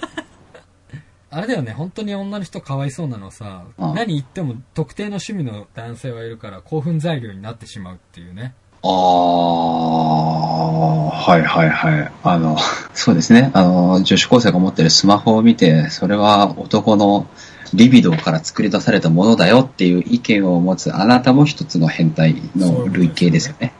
[1.33, 8.55] あれだよね、本当に女の人かわいそうなのさ、うん何言っても特定の趣味の男性はいるから興奮材料になってしまうっていうね。
[8.83, 10.40] ああ、
[10.81, 12.13] はいはいはい。
[12.23, 12.57] あの、
[12.95, 13.51] そうですね。
[13.55, 17.27] あの、女子高生が持ってるスマホを見て、それは男の
[17.75, 23.73] リビドーから作り出されたものだよっていう意見を持つあなたも一つの変態の類型ですよね。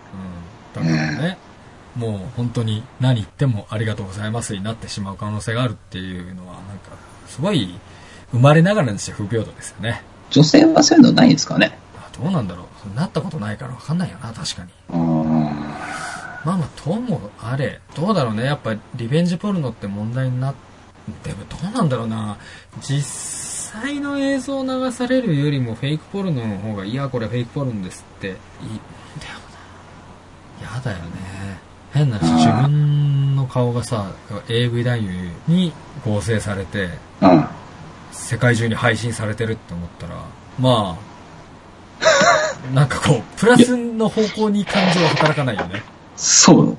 [0.77, 0.87] うん。
[0.87, 1.39] だからね、
[1.97, 6.93] もう本当に何言ってもありがとうございますになってしまう可能性があるっていうのは、なんか、
[7.29, 7.79] すごい
[8.33, 10.03] 生まれながらにして不平等ですよね。
[10.31, 12.97] 女性はそういうのないんですかねあどうなんだろう。
[12.97, 14.71] なったことないからわかんないよな、確かに。
[14.91, 15.30] うーん。
[16.45, 18.45] まあまあ、ともあれ、どうだろうね。
[18.45, 20.55] やっぱリベンジポルノって問題になっ
[21.23, 21.37] て、ど
[21.69, 22.39] うなんだろうな。
[22.81, 28.41] 実際の映像を流されるよりもフェイクポルノの方が、いや、これフェイクポルノですっていいんだよ
[30.63, 30.75] な。
[30.77, 31.61] やだよね。
[31.93, 34.13] 変な話、自分の顔がさ、
[34.49, 35.73] AV 男優に
[36.05, 36.89] 合成されて、
[37.21, 37.47] うん。
[38.13, 40.25] 世界中に配信されてるって思ったら、
[40.59, 40.97] ま
[42.01, 45.83] あ、 なんかこう、プラスの方向に感情は働かないよね。
[46.21, 46.77] そう。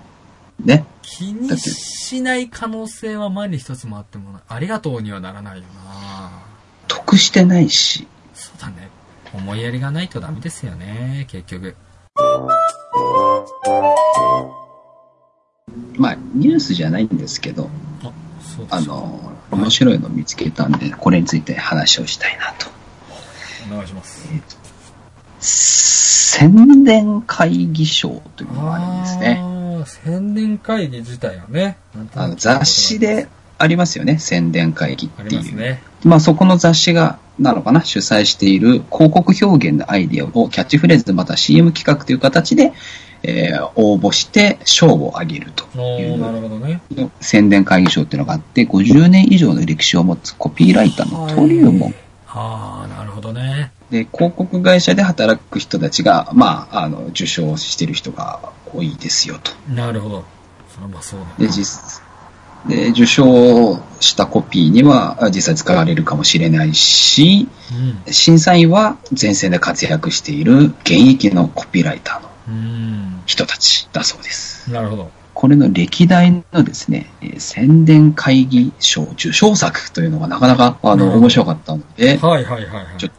[0.63, 0.85] ね。
[1.01, 6.31] 気にしない可能性は前に一つもあってもありがとうにはならないよな
[6.87, 8.07] 得してないし。
[8.33, 8.89] そうだね
[9.33, 11.75] 思いやりがないとダメですよね結局
[15.97, 17.69] まあ、ニュースじゃないんですけど、
[18.03, 22.67] あそうあの、面白いの見つけたんで、これについて話をしたいなと。
[23.71, 26.00] お願いします
[26.33, 29.43] 宣伝会議賞というのがあるんですね。
[29.85, 31.75] 宣伝会議自体はね
[32.15, 35.41] あの雑誌でありますよね、宣伝会議あっていう。
[35.41, 42.71] りますねまあそこの雑誌が、なのかな、主催している広告表現のアイディアをキャッチフレーズまた CM 企画という形で、
[43.23, 46.81] えー応募して賞をあげるとおいーなるうほどね
[47.19, 51.95] 宣伝会議賞っていうのがあって、50年以上の歴史を持つコピーライターのトリウモン
[52.33, 58.39] ああなるほどねで、広告会社で働く人たちが、まあ、あの、受賞してる人が
[58.73, 59.51] 多いですよと。
[59.73, 60.23] なるほど
[60.69, 62.01] それはまあそうだで、な実、
[62.67, 67.49] で、受賞したコピーにはあ実際使われるかもしれないし、
[68.05, 74.71] うん審査員は前線で活躍している現役のコピーライターのうん人たちだそうです。
[74.71, 83.09] なるほどこれの歴代のですね、えー宣伝会議賞受賞作というのがなかなか、あの、うん面白かったので、はいはいはいはいちょ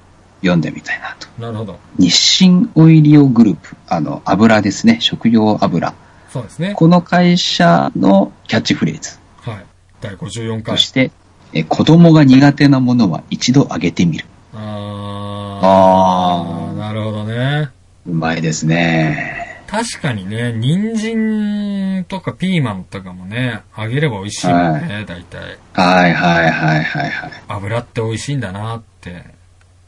[0.41, 1.29] 読んでみたいなと。
[1.41, 5.95] なるほど日清オイリオグループ、あの、油ですね、食用油。
[6.33, 9.67] そうですねこの会社のキャッチフレーズはい
[10.01, 11.11] 第54回として、
[11.53, 14.25] え子供が苦手なものは一度あげてみる。
[14.55, 17.71] ああーなるほどね。
[18.07, 19.42] うまいですね。
[19.73, 25.59] 確かにね、人参とかピーマンとかもね、揚げれば美味しいもんね、大体。
[25.73, 27.31] はいはいはいはいはい。
[27.49, 29.25] 油って美味しいんだなって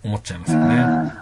[0.02, 0.74] 思っちゃいますうよね。
[0.76, 1.12] ん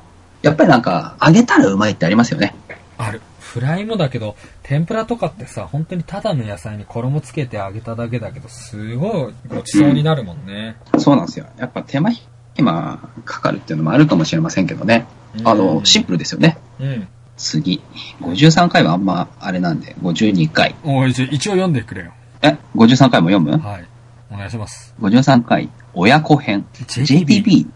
[0.43, 2.55] やっぱりなんか、揚げたらうまいってありますよね。
[2.99, 3.21] ある。
[3.41, 10.77] フライもだけど、天ぷらとかってさ、本当にただの野菜に衣つけて揚げただけだけど、すごいごちそうになるもんね。
[10.99, 11.47] そうなんですよ。
[11.59, 12.11] やっぱ手間
[12.55, 15.07] 暇かかるっていうのもあるかもしれませんけどね。
[15.43, 16.59] あうの、んシンプルですよね。
[16.79, 17.09] うん。
[17.43, 17.83] 次。
[18.21, 20.75] 53回はあんまあれなんで、52回。
[20.85, 22.13] おい、一応読んでくれよ。
[22.41, 23.59] え、53回も読む？
[23.59, 23.85] はい。
[24.31, 24.95] お願いします。
[25.01, 26.65] 53回、親子編。
[26.75, 27.67] JTB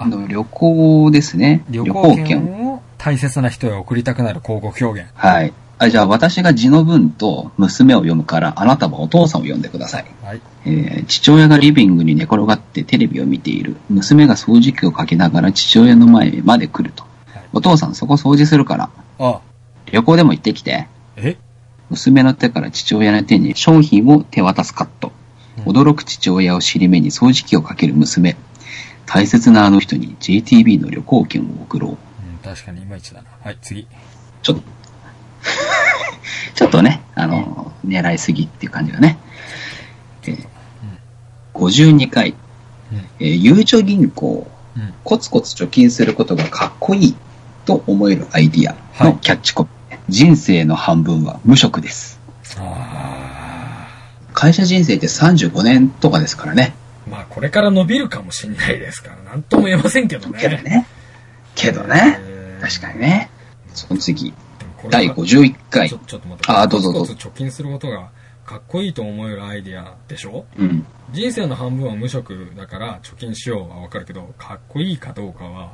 [0.00, 1.64] の旅行ですね。
[1.70, 5.10] 旅行券を大切な人へ送りたくなる広告表現。
[5.14, 5.52] はい。
[5.76, 10.06] あ、じゃあ私が字の文と娘を読むから、あなたはお父さんを読んでください。
[10.22, 10.40] はい。
[10.66, 13.76] えー父親がリビングに寝転がってテレビを見ている。
[13.88, 17.04] 娘が掃除機をかけながら父親の前まで来ると。
[17.54, 19.40] はいお父さんそこ掃除するから、あ、
[19.86, 20.88] 旅行でも行ってきて。
[21.16, 21.36] え？
[21.90, 25.08] 娘の手から父親の手に商品を手渡すカット。
[25.08, 25.14] うん
[25.66, 28.36] 驚く父親を尻目に掃除機をかける娘。
[29.06, 31.90] 大切なあの人に JTB の旅行券を送ろう。
[31.90, 31.96] うん、
[32.42, 33.28] 確かにいまいちだな。
[33.40, 33.86] はい、次。
[34.42, 34.62] ちょっと、
[36.56, 39.16] ちょっとね、あの、狙いすぎっていう感じがね。
[40.26, 40.46] えー
[41.54, 42.98] 52回、うん。
[43.20, 44.94] えーゆうちょ銀行、うん。
[45.04, 47.16] コツコツ貯金することがかっこいい
[47.64, 52.20] と思えるアイディアのキャッチコピー、人生の半分は無職です。
[52.58, 53.88] あ
[54.32, 56.74] 会社人生って35年とかですからね。
[57.06, 57.10] ー。
[57.10, 60.38] まあ、これから伸びるかもしれないですから、なんとも言えませんけどね。
[60.40, 60.86] けどね。
[61.54, 62.18] けどね。
[62.20, 63.30] えー確かにね。
[63.74, 64.32] その次、
[64.88, 65.98] 第51回ちょ。
[66.06, 66.50] ちょっと待って。
[66.50, 68.08] あーどうぞどうぞ貯金することが
[68.46, 70.46] かっこいいと思えるアイディアでしょ？
[70.58, 70.86] うん。
[71.12, 75.72] 人生の半分は無職だから貯金しようはわかるけど、かっこいいかどうかは、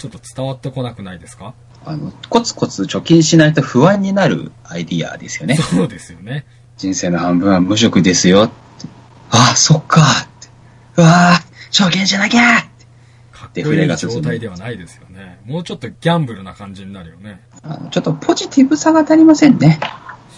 [0.00, 1.54] ちょっと伝わってこなくないですか？
[1.84, 5.56] あの、コツコツ貯金しないと不安になるアイディアですよね。
[5.56, 6.46] そうですよね。
[6.78, 8.54] 人生の半分は無職ですよって。
[9.30, 10.04] ああ、そっかっ
[10.40, 10.48] て。
[10.96, 12.86] うわあ、貯金しなきゃって
[13.32, 15.40] かっこい状態ではないですよね。
[15.44, 17.42] もうちょっとギャンブルな感じになるよね。
[17.62, 19.78] あのちょっとポジティブさが足りませんね。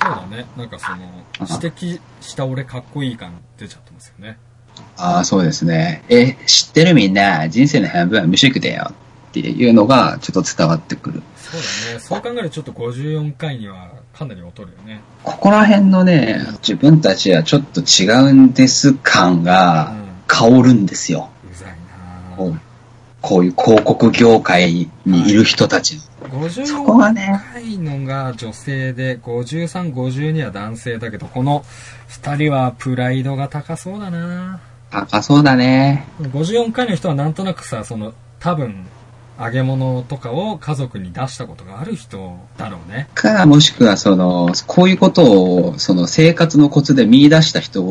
[0.00, 0.46] そうだね。
[0.56, 0.98] なんかその、
[1.40, 1.52] 指
[1.96, 4.38] 摘した俺かっこいい感出ちゃってますよね。
[4.96, 6.02] ああ、そうですね。
[6.08, 8.92] え、知ってるみんな、人生の半分は無職だよ
[9.32, 11.22] っていうのがちょっと伝わってくる。
[11.36, 12.00] そうだね。
[12.00, 15.00] そう考えるとちょっと54回にはかなり劣るよね。
[15.22, 19.94] ここら辺のね、自分たちはちょっと違うんです感が
[20.26, 21.30] 香るんですよ。
[21.50, 22.60] うざいなこう
[23.22, 25.98] こういう広告業界にいる人たち。
[26.66, 31.64] そこ54がね、回のが女性で、53、52は男性だけど、この
[32.10, 36.06] 2人はプライドが高そうだな高そうだね。
[36.20, 38.86] 54回の人はなんとなくさ、その、多分、
[39.38, 43.08] 揚げ物とかを家族に出したことがある人だろうね。
[43.14, 47.82] か、もしくはその、こういうことを、その生活のコツで見出した人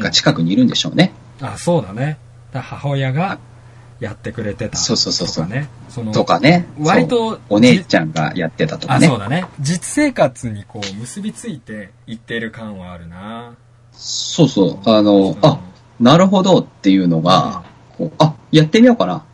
[0.00, 1.12] が近くにいるんでしょうね。
[1.40, 2.18] あ、そうだね。
[2.52, 3.38] だ母親が
[4.00, 4.76] やってくれてた。
[4.76, 5.68] そうそうそうそうとかね。
[5.88, 6.66] そのとかね。
[6.80, 9.08] 割とお姉ちゃんがやってたとかあ、ね。
[9.08, 9.46] そうだね。
[9.60, 13.54] 実生活にこう結びついていってる感はあるな
[13.92, 14.90] そうそう。
[14.90, 15.58] あの、あ、
[15.98, 17.64] なるほどっていうのが、
[17.96, 19.24] こうあ、やってみようかな。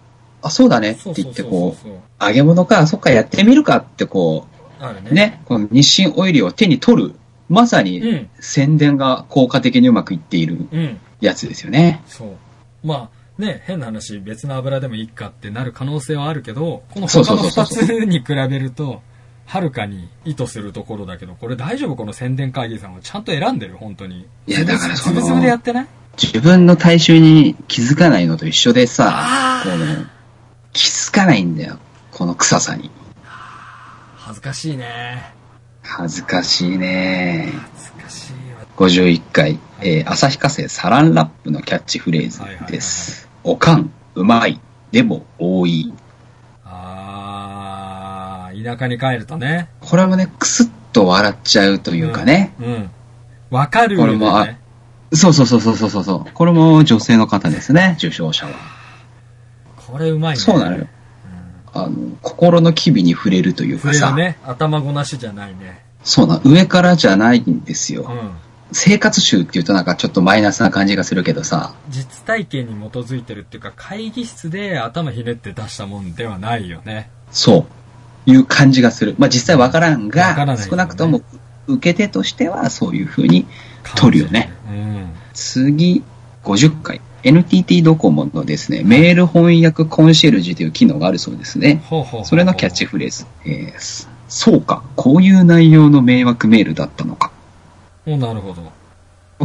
[0.45, 1.93] あ、そうだねって言ってこう、う。
[2.21, 4.47] 揚げ物か、そっかやってみるかってこ
[4.79, 5.09] あるね。
[5.11, 7.15] う、ね、この日清オイルを手に取る。
[7.49, 8.31] まさにうん。
[8.41, 10.99] 宣伝が効果的にうまくいっているうん。
[11.21, 12.03] やつですよね。
[12.07, 12.87] そう。
[12.87, 19.03] まあ、ね、変な話、別の油でもいいかってなる可能性はあるけど、この他のうそうそう二つに比べると、
[19.47, 21.97] はるかに意図するところだけど、これ大丈夫？
[21.97, 23.77] この宣伝会議さんはちゃんと選んでる？
[23.77, 24.27] 本当に。
[24.47, 25.87] いやだからそのつぶつぶでやってない？
[26.17, 30.07] 自分の体臭に気づかないのと一緒でさこの
[30.75, 31.79] 気づかないんだよ。
[32.11, 32.91] この臭さに。
[34.17, 35.33] 恥ずかしいね。
[35.83, 37.53] 恥ずかしいね。
[37.75, 38.67] 恥ずかしいわ。
[38.77, 43.29] 51回、えー、旭化成サランラップのキャッチフレーズです。
[43.45, 44.61] おかん、うまい、
[44.91, 45.95] でも多い。
[46.65, 49.69] あー、田舎に帰るとね。
[49.81, 52.53] これもね、クスッと笑っちゃうというかね。
[52.59, 52.67] うん。
[52.67, 52.91] うん。
[53.51, 54.07] わかるよね。
[54.07, 54.49] これも、あ
[55.13, 56.33] そうそうそうそうそうそう。
[56.35, 58.53] これも女性の方ですね、受賞者は。
[59.95, 60.41] これうまいね。
[60.41, 60.89] そうなのよ。
[61.73, 64.39] あの、心の機微に触れるというかさ、触れるね。
[64.45, 65.85] 頭ごなしじゃないね。
[66.03, 68.03] そうな、上からじゃないんですよ。
[68.09, 68.31] うん。
[68.73, 77.09] 生活習っていうとなんかちょっとマイナスな感じがするけどさ、実体験に基づいてるっていうか、会議室で頭ひねって出したもんではないよね。
[77.31, 77.69] そ
[78.27, 79.15] う、いう感じがする。
[79.19, 81.23] まあ実際わからんが、ね少なくとも
[81.69, 83.47] 受け手としてはそういう風に
[83.95, 84.53] 取るよね。
[84.69, 85.13] うん。
[85.35, 86.03] 次、
[86.43, 87.01] 50回。
[87.25, 91.83] NTT ドコモのですね、メール翻訳コンシェルジュという機能があるそうですね。
[92.25, 93.27] それのキャッチフレーズ。
[93.45, 97.31] えーそうか、こういう内容の迷惑メールだったのか。
[98.07, 98.73] おなるほど。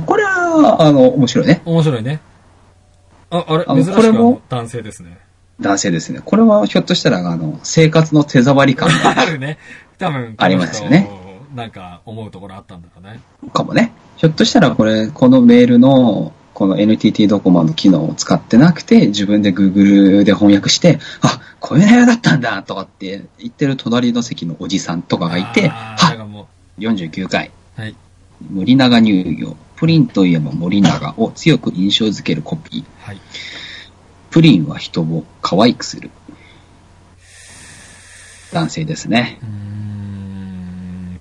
[0.01, 1.61] これは、あの、面白いね。
[1.65, 2.21] 面白いね。
[3.29, 5.19] あ、あれあの珍これも男性ですね。
[5.59, 6.21] 男性ですね。
[6.23, 9.57] これはひょっとしたら、あの、生活の手触り感が あるね。
[9.97, 11.09] 多分、ありますよね。
[11.53, 13.19] なんか、思うところあったんだろうね。
[13.53, 13.91] かもね。
[14.15, 27.95] ひょっとしたらこれ、このメールの、この NTT ドコモの機能を使ってなくて、自分で Google で翻訳して、あ、こういう内容だったんだとかって言ってる隣の席のおじさんとかがいて、はらも49回、う、はい。
[28.51, 33.05] 森永乳業、プリンといえば森永を強く印象づけるコピー。
[33.05, 33.21] はい。
[34.29, 36.11] プリンは人を可愛くする。
[38.51, 39.39] 男性ですね。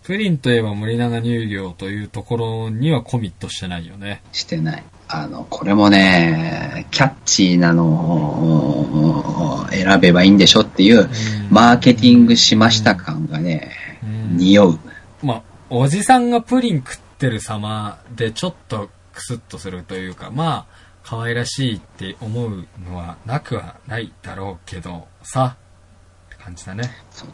[0.03, 4.21] プリンといえば森永乳業というところにはコミットしてないよね。
[4.33, 4.85] してない。
[5.09, 11.09] あの、これもね、キャッチーなのを選べばいいんでしょっていう、うん
[11.51, 14.79] マーケティングしました感がね、うん匂う。
[15.23, 25.57] まあ、おじさんがプリン食ってる様でちょっとクスッとするというか、まあ、可愛らしいって思うのはなくはないだろうけど、さ、
[26.27, 26.91] って感感じだね。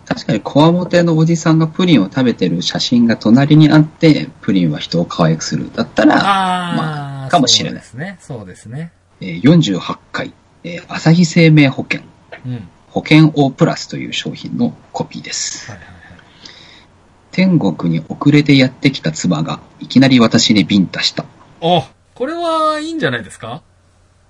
[0.06, 5.70] 確かにコアモテのおじさんがプリンを食べてる写真が隣にあって、プリンは人を可愛くする。
[5.74, 8.18] だったら、あー、まあかもしれないそうですね。
[8.20, 8.92] そうですね。
[9.20, 10.32] えー48回、
[10.64, 12.00] えー朝日生命保険、
[12.46, 12.52] うん。
[12.52, 12.62] はい
[12.94, 15.68] 保険 O プラスという商品のコピーです。
[15.68, 15.88] はいはい。
[17.32, 21.24] 天国に遅れてやってきた妻が、いきなり私にビンタした。
[21.60, 21.82] お
[22.14, 23.62] これはいいんじゃないですか？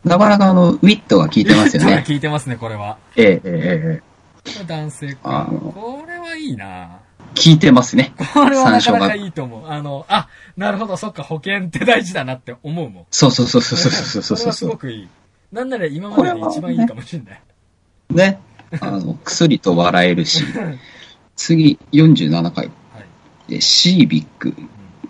[0.04, 2.04] なかなかあの、ウィットが効いてますよね。
[2.08, 2.96] 聞いてますね、これは。
[3.16, 4.02] ええええ
[4.54, 7.00] ええ男性これはいいな
[7.34, 8.12] 効いてますね。
[8.34, 9.66] これはなかなかいいと思う。
[9.68, 13.04] あの、あ、なるほど、そっか、保険って大事だなって思うもん。
[13.10, 14.70] そうそうそうそうそうそうそうこれはすそう。
[14.70, 15.08] ごくいい。
[15.52, 17.40] なんなら今までで一番いいかもしれない。
[18.10, 18.40] ね。
[18.80, 20.44] あの、 薬と笑えるし。
[21.36, 22.66] 次、47回。
[22.66, 22.70] は
[23.48, 23.50] い。
[23.52, 24.54] でシービック、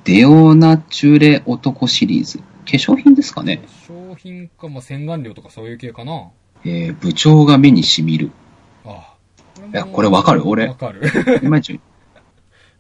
[0.05, 2.39] デオナチュレ男シリーズ。
[2.39, 3.63] 化粧品ですかね。
[3.87, 6.29] 商品か、まあ、洗顔料とかそういう系かな。
[6.65, 8.31] えー部長が目にしみる。
[8.87, 9.15] あ
[9.73, 10.43] いやこれわかる？
[10.47, 11.03] 俺わかる。
[11.45, 11.79] いまいち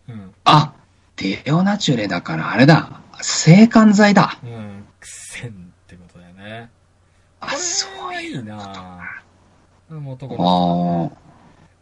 [0.09, 0.35] うん。
[0.45, 0.75] あ、
[1.17, 3.01] デオナチュレだからあれだ。
[3.21, 4.39] 制汗剤だ。
[4.43, 4.85] うん。
[5.01, 5.53] 癖っ
[5.87, 6.71] てことだよね。
[7.41, 9.23] あ、こそういいな
[9.89, 11.13] もう男あの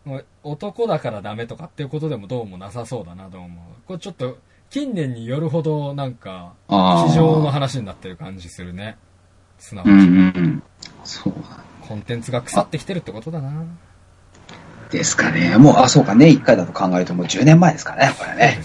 [0.05, 0.09] あ。
[0.09, 3.63] もう男だからダメとかっていうことでもどうもなさそうだな、どうも。
[3.87, 4.39] これちょっと、
[4.71, 6.55] 近年によるほどなんか。
[6.69, 8.97] 市場の話になってる感じするね。
[9.59, 10.09] すなわち、うんうんう
[10.41, 10.63] ん。
[11.05, 11.35] そう
[11.83, 13.65] コンテンツが腐ってきてるってことだな。
[14.93, 15.57] ですかね。
[15.57, 16.27] もう、あ、そうかね。
[16.27, 18.15] 1回だと考えるともう10年前ですかね。
[18.19, 18.61] これね。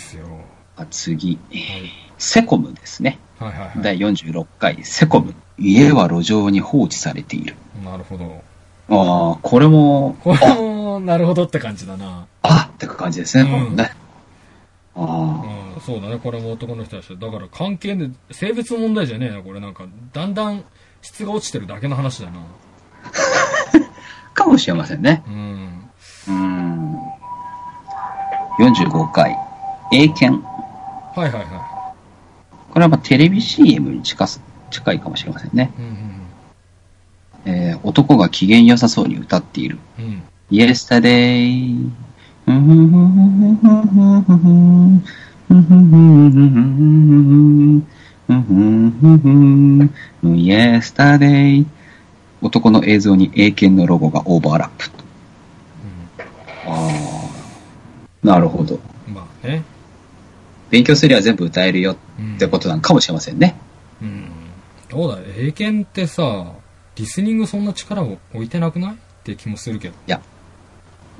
[0.91, 1.39] 次。
[1.51, 3.19] はいセコムですね。
[3.39, 3.71] はいはいはい。
[3.81, 5.35] 第46回、セコム。
[5.59, 7.55] 家は路上に放置されている。
[7.83, 8.43] なるほど。
[8.89, 12.27] ああ、これも、これも、なるほどって感じだな。
[12.41, 13.91] あって感じですね、うんね。
[14.95, 15.43] あ
[15.75, 16.17] うん、そうだね。
[16.17, 17.17] これも男の人だし。
[17.17, 20.63] だから関係で、性別問題じゃねえな、これなんか、だんだん
[21.01, 22.39] 質が落ちてるだけの話だな。
[22.39, 22.41] あ、
[24.33, 25.23] かもしれませんね。
[25.27, 25.76] うん。
[26.27, 26.99] うーん。
[28.59, 29.37] 45回、
[29.91, 30.43] 英検。
[31.15, 31.93] はいはいは
[32.69, 35.71] これはまあテレビ CM に近す近いかもしれませんね。
[35.77, 35.81] い。
[35.81, 36.07] うん
[37.45, 39.77] えー男が機嫌良さそうに歌っている。
[39.97, 40.23] うんうん。
[40.51, 41.89] Yesterday.
[50.23, 51.65] Yesterday.
[52.41, 54.89] 男の映像に英検のロゴがオーバーラップ。
[56.67, 57.27] ああ。
[58.27, 58.79] なるほど。
[59.07, 59.13] うん。
[59.13, 59.63] まあね。
[60.69, 63.55] 勉強すりゃ全部歌えるようんってことなのかもしれませんね。
[64.01, 64.29] うん。
[64.89, 66.51] どうだ、英検ってさ、
[66.95, 69.93] リスニングそんな力を置いてなくないって気もするけど。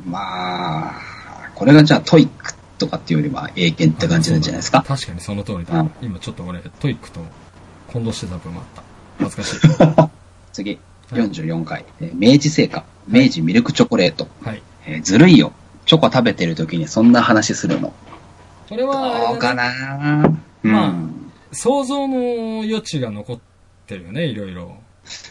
[0.05, 1.01] まあ、
[1.55, 4.83] これがじゃあ TOEICとかっていうよりは英検って感じなんじゃないですか？
[4.87, 5.79] 確かにその通りだ。
[5.79, 7.19] うん今ちょっと俺、 TOEICと
[7.91, 8.83] 混同してた分もあった。
[9.23, 10.09] 恥ずかしい。
[10.53, 10.79] 次、
[11.11, 11.85] 44回。
[12.01, 14.27] えー明治製菓、明治ミルクチョコレート。
[14.43, 14.61] はい。
[14.85, 15.51] えーずるいよ。
[15.87, 17.91] チョコ食べてる時にそんな話するの。
[18.69, 20.37] これはね、どうかな？
[20.61, 23.39] まあうん想像の余地が残っ
[23.87, 24.77] てるよね、いろいろ。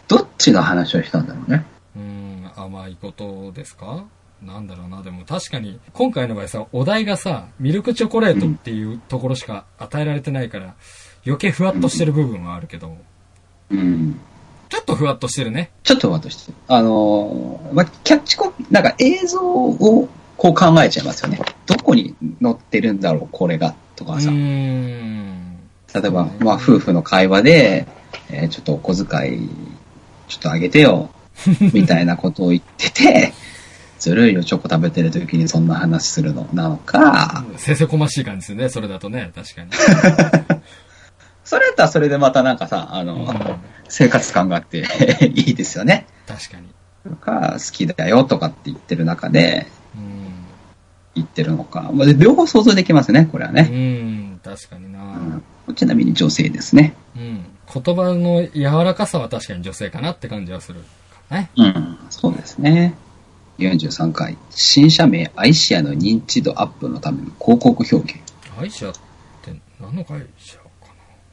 [0.08, 1.64] どっちの話をしたんだろうね？
[1.94, 4.06] うん、甘いことですか？
[4.42, 10.74] なんだろうな、でも確かに、今回の場合さ、お題がさ、ミルクチョコレートっていうところしか与えられてないから、
[11.26, 12.96] 余計ふわっとしてる部分はあるけど、
[13.70, 14.18] うん。
[14.68, 15.70] ちょっとふわっとしてるね。
[15.82, 21.40] ちょっと待って、あのーまあ、キャッチコピー、なんか映像をこう考えちゃいますよね。
[21.66, 24.30] どこに載ってるんだろう、これが、とうかさ。
[24.30, 27.86] 例えば、まあ、夫婦の会話で、
[28.30, 29.48] えーちょっとお小遣い、
[30.28, 31.10] ちょっとあげてよ、
[31.72, 33.32] みたいなことを言ってて、
[33.98, 39.70] ずるいよ、チョコ食べてる時にそんな話するの、なのか、せせこましい感じですね、それだとね、確かに。
[41.44, 43.54] それやったらそれでまたなんかさ、あの、うん、確
[43.88, 44.84] 生活感があって
[45.34, 46.06] いいですよね。
[46.50, 46.68] かに。
[47.08, 49.75] とか、好きだよとかって言ってる中で、うん。
[51.16, 51.90] 言ってるのか。
[51.92, 53.62] まあ両方想像できますね、これはうね。
[53.62, 55.00] ん、確かにな。
[55.66, 56.94] うん、ちなみに女性ですね。
[57.16, 57.44] うん。
[57.72, 60.84] 言葉の柔らかさは確かに女性かなって感じはする
[61.28, 61.50] かね。
[61.56, 62.94] うん、そうですね。
[63.58, 64.36] 43回。
[64.50, 68.20] 新社名アイシアの認知度アップのための広告表現。
[68.60, 68.94] アイシャっ
[69.42, 70.64] て何の会社か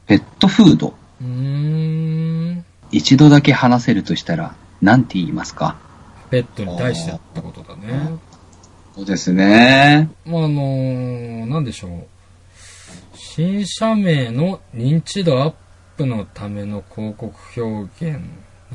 [0.06, 0.88] ペットフード。
[0.88, 2.64] なうーん。
[2.90, 5.76] 一度だけ話せるとしたら、何て言いますか？
[6.30, 8.18] ペットに対してってことだね。
[8.94, 10.08] そうですね。
[10.24, 12.06] まあ、あのーなんでしょう。
[13.14, 15.54] 新社名の認知度アッ
[15.96, 18.20] プのための広告表現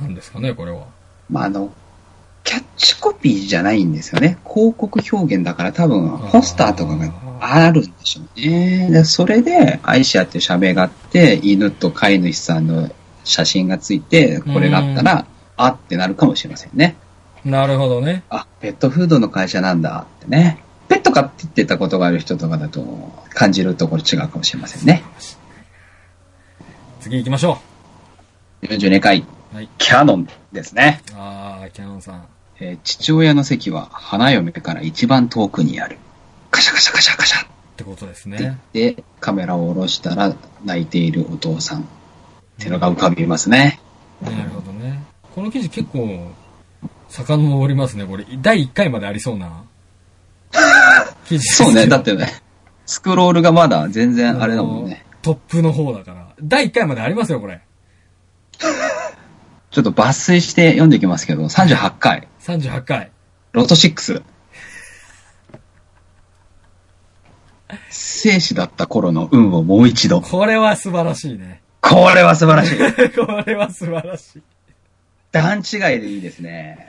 [0.01, 0.87] なんですかね、これは。
[1.29, 1.71] まあ、あの、
[2.43, 4.37] キャッチコピーじゃないんですよね。
[4.43, 8.89] 広告表現だから多分、ポスターとかがあるんでしょうね。
[8.91, 12.89] でそれで、アイシアっていう社名があって、犬と飼い主さんの
[13.23, 16.97] 写真がついて、これがあったら、あってなるかもしれませんね。
[17.45, 18.23] なるほどね。
[18.29, 20.63] あ、ペットフードの会社なんだってね。
[20.87, 22.83] ペット飼って言ってたことがある人とかだと
[23.29, 25.03] 感じるところ違うかもしれませんね。
[26.99, 27.59] 次行きましょ
[28.63, 29.55] 42回、う。
[29.55, 29.69] はい。
[29.77, 31.01] キャノンですね。
[31.13, 32.27] あー、キャノンさん。
[32.59, 35.97] えー父親の席は花嫁から一番遠くにある。
[36.51, 38.59] カシャカシャカシャカシャってことですね。
[38.73, 40.35] て、カメラを下ろしたら
[40.65, 41.81] 泣いているお父さん。
[41.81, 41.83] っ
[42.59, 43.79] てのが浮かびますね。
[44.21, 45.01] なるほどね。
[45.33, 46.31] この記事結構、
[47.09, 48.25] 遡りますね、これ。
[48.41, 49.63] 第1回までありそうな。
[51.25, 52.41] 記 事そうね、だってね、
[52.85, 55.05] スクロールがまだ全然あれだもんね。
[55.21, 56.27] トップの方だから。
[56.41, 57.61] 第1回までありますよ、これ。
[59.71, 63.11] ちょっと抜粋して読んでいきますけど、38回、38回。
[63.51, 64.23] ロト6。
[67.89, 70.21] 生死だった頃の運をもう一度。
[70.21, 71.61] これは素晴らしいね。
[71.81, 72.77] これは素晴らしい。
[73.13, 74.41] これは素晴らしい。
[75.31, 76.88] 段違いでいいですね。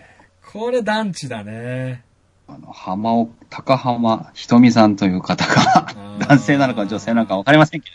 [0.53, 2.03] これ団地だね。
[2.48, 7.90] あの、浜尾、高浜ひとみさんという方が男性なのか女性なのかわかりませんけ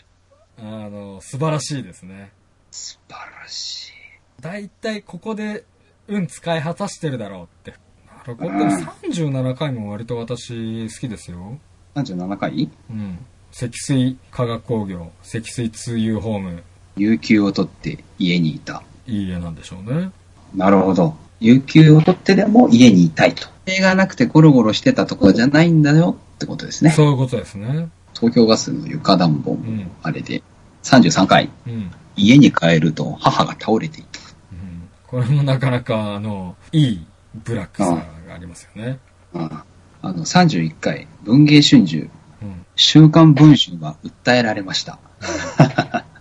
[0.58, 2.32] ど、あの、素晴らしいですね。
[2.70, 3.92] 素晴らしい。
[4.40, 5.64] だいたいここで
[6.08, 7.78] 運使い果たしてるだろうって。
[8.06, 8.50] なるほど。
[8.50, 11.58] でも37回も割と私好きですよ。
[11.94, 12.70] 37回？
[12.90, 13.18] うん。
[13.52, 16.62] 積水化学工業、積水通油ホーム、
[16.96, 18.82] 有給を取って家にいた。
[19.06, 20.10] いい家なんでしょうね。
[20.54, 21.16] なるほど。
[21.40, 23.48] 有給を取ってでも家にいたいと。
[23.66, 26.90] 映画なくてゴロゴロしてたところじゃないんだよってことですね。
[26.90, 27.88] そういうことですね。
[28.14, 29.90] 東京ガスの床暖房、うん。
[30.02, 30.42] あれで、
[30.84, 31.90] 33回、うん。
[32.16, 34.20] 家に帰ると母が倒れていた。
[34.52, 37.94] うん、これもなかなか、あの、いいブラックさ
[38.26, 38.98] がありますよね。
[39.34, 39.50] うん
[40.02, 42.10] あの、31回、文藝春秋、
[42.40, 42.66] うん。
[42.76, 45.00] 週刊文春は訴えられました。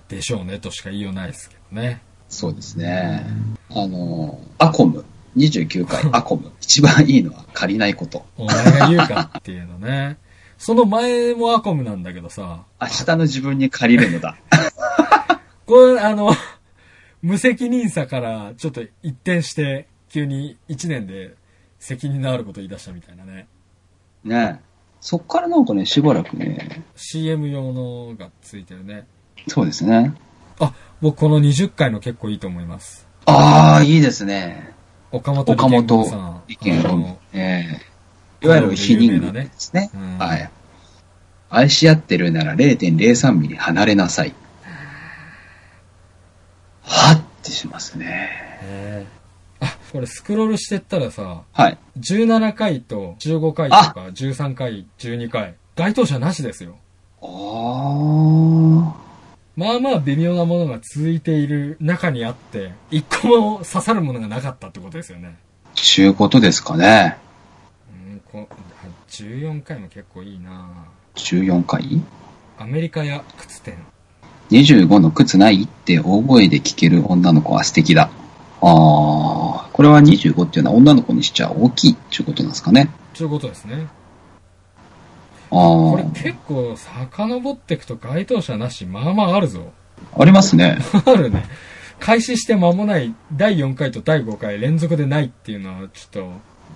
[0.08, 2.02] でしょうねとしか言いようないですけどね。
[2.36, 3.26] そうですね。
[3.70, 5.06] あの、アコム、
[5.38, 6.52] 29回、 アコム。
[6.60, 8.26] 一番いいのは借りないこと。
[8.38, 10.18] お前が言うかっていうのね。
[10.58, 14.36] その前もアコムなんだけどさ、明日の自分に借りるのだ。
[15.66, 16.32] これ、あの、
[17.22, 21.36] 無責任さからちょっと一転して、急に1年で
[21.80, 23.48] 責任のあること言い出したみたいなね。
[24.26, 24.60] ね
[25.00, 29.08] そっからなんかね、しばらくね、CM 用のがついてるね。
[29.48, 30.14] そうですね。
[30.60, 33.08] あ、僕この20回の結構いいと思います。
[33.26, 34.74] ああ、いいですね。
[35.12, 36.44] 岡本岡理健本さん。
[36.48, 37.96] 意見をあの、ええ
[38.46, 39.90] いわゆる非人間ですね。
[39.94, 40.50] うんはい。
[41.50, 44.36] 愛し合ってるなら0.03ミリ離れなさい。
[46.84, 48.30] はってしますね。
[48.62, 51.78] へーあ、これスクロールしてったらさ、はい。
[52.00, 56.78] 17回と15回とか13回、12回、該当者なしですよ。
[57.22, 57.28] あ
[59.02, 59.06] あ。
[59.56, 65.38] まあまあ微妙なものが続いている中にあって、一個も刺さるものがなかったってことですよね。
[65.74, 67.18] ちゅうことですかね。
[67.90, 68.50] うん、こ
[69.10, 70.70] 14回も結構いいな
[71.16, 72.02] 14回？
[72.58, 73.78] アメリカや靴店。
[74.52, 78.10] 25の靴ないって大声で聞ける女の子は素敵だ。
[78.62, 82.90] ああ、これは25っていうのは女の子にしちゃ大きいっていうことなんですかね。
[83.14, 83.88] ということですね。
[85.56, 89.72] あこれ結構遡っていくと該当者なし、まあまああるぞ。
[90.14, 90.78] あ、ありますね。
[91.06, 91.46] あるね。
[92.00, 96.26] 開始して間もない第4回と第5回連続でないっていうのはちょっ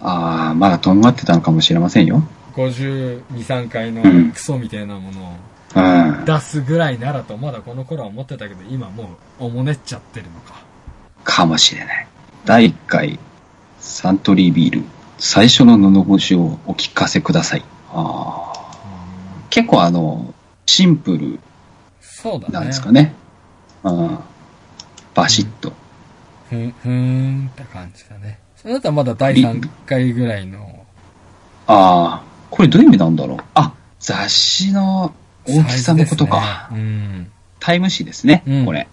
[0.02, 2.24] ああ、まだとんがってたのかもしれませんよ。
[2.56, 5.34] と52、3回のうんクソみたいなものを
[5.76, 6.26] うん。
[6.26, 9.04] 出すぐらいならとまだこの頃は思ってたけど今も
[9.40, 10.64] うおもねっちゃってるのか。
[11.24, 12.08] かもしれない。
[12.46, 13.20] 第1回、
[13.80, 14.84] サントリービール、
[15.18, 17.64] 最初の布越しをお聞かせください。
[17.92, 18.59] ああ。
[19.50, 20.34] 結構あの、
[20.66, 21.40] シンプル
[22.00, 22.54] そうだね。
[22.54, 23.14] なんですかね。
[23.84, 24.20] うん。
[25.14, 25.74] バシッと。
[26.50, 28.40] ふん、ふーんって感じだね。
[28.56, 30.86] それだったらまだ第3回ぐらいの
[31.68, 33.38] ああ、これどういう意味なんだろう。
[33.54, 35.14] あ、雑誌の
[35.46, 36.70] 大きさのことか。
[36.72, 37.32] ねうん。
[37.60, 38.88] タイム誌ですね、うんこれ。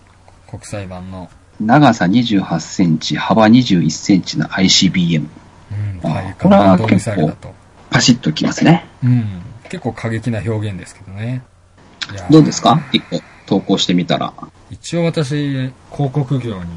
[0.49, 1.31] 国際版の。
[1.59, 5.27] 長さ28センチ、幅21センチの ICBM。
[5.73, 6.01] うん。
[6.01, 7.55] これは弾道ミサイルだと。
[7.91, 8.87] パシッときますね。
[9.03, 9.43] うん。
[9.69, 11.43] 結構過激な表現ですけどね。
[12.31, 12.81] どうですか？
[12.93, 14.33] 一個投稿してみたら。
[14.71, 16.71] 一応私、広告業に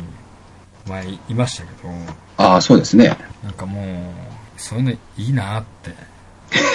[0.88, 1.90] 前いましたけど、
[2.38, 3.16] ああ、そうですね。
[3.44, 5.94] なんかもう、そういうのいいなって。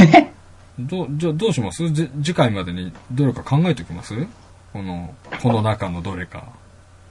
[0.79, 1.89] どう、じゃあどうします？
[1.91, 4.15] じ次回までにどれか考えておきます？
[4.73, 6.45] この、この中のどれか。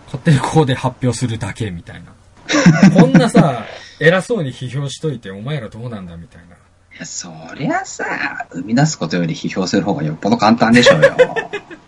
[0.08, 2.12] 勝手にここで発表するだけみたいな。
[3.00, 3.66] こんなさ、
[4.00, 6.56] 偉そうに批評しといてお前らどうなんだみたいな。
[6.96, 11.16] いや、そりゃさ、生み出すことより批評する方がよっぽど簡単でしょうよ。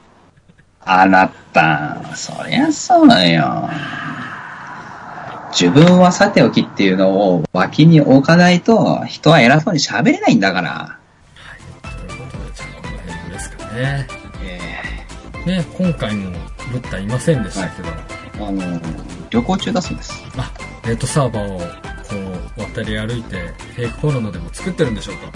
[0.84, 3.70] あなた、そりゃそうよ。
[5.52, 10.98] 自分はさておきっていうのを脇に置かないと、人は偉そうに喋れないんだから。
[11.82, 14.08] ということで、じゃあこの辺ですかね。
[14.44, 16.32] えね、今回も
[16.72, 18.82] ブッダいませんでしたけど、ーあの、
[19.30, 20.14] 旅行中だそうです。
[20.36, 20.52] あ、
[20.84, 21.62] ネットサーバーを
[22.76, 25.32] こう渡り歩いて、フェイクポルノでも作ってるんでしょうか？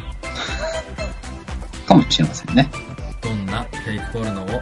[1.87, 2.69] かもしれませんね。
[3.21, 4.59] どんなフェイクポルノを、えー、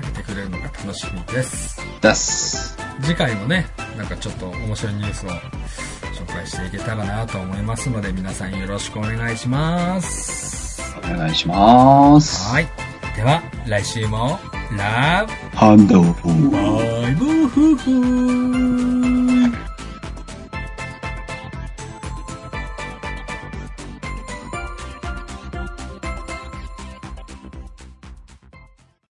[0.00, 1.80] 上げてくれるのか楽しみです。
[2.00, 2.76] だす。
[3.00, 3.66] 次回もね、
[3.96, 10.82] なんかちょっと面白いニュースを紹介していけたらなと思いますので、皆さんよろしくお願いします。
[10.98, 12.50] お願いします。
[12.52, 12.66] はい。
[13.16, 14.38] では、来週も、
[14.76, 19.13] ラブハンドバイブーフーフー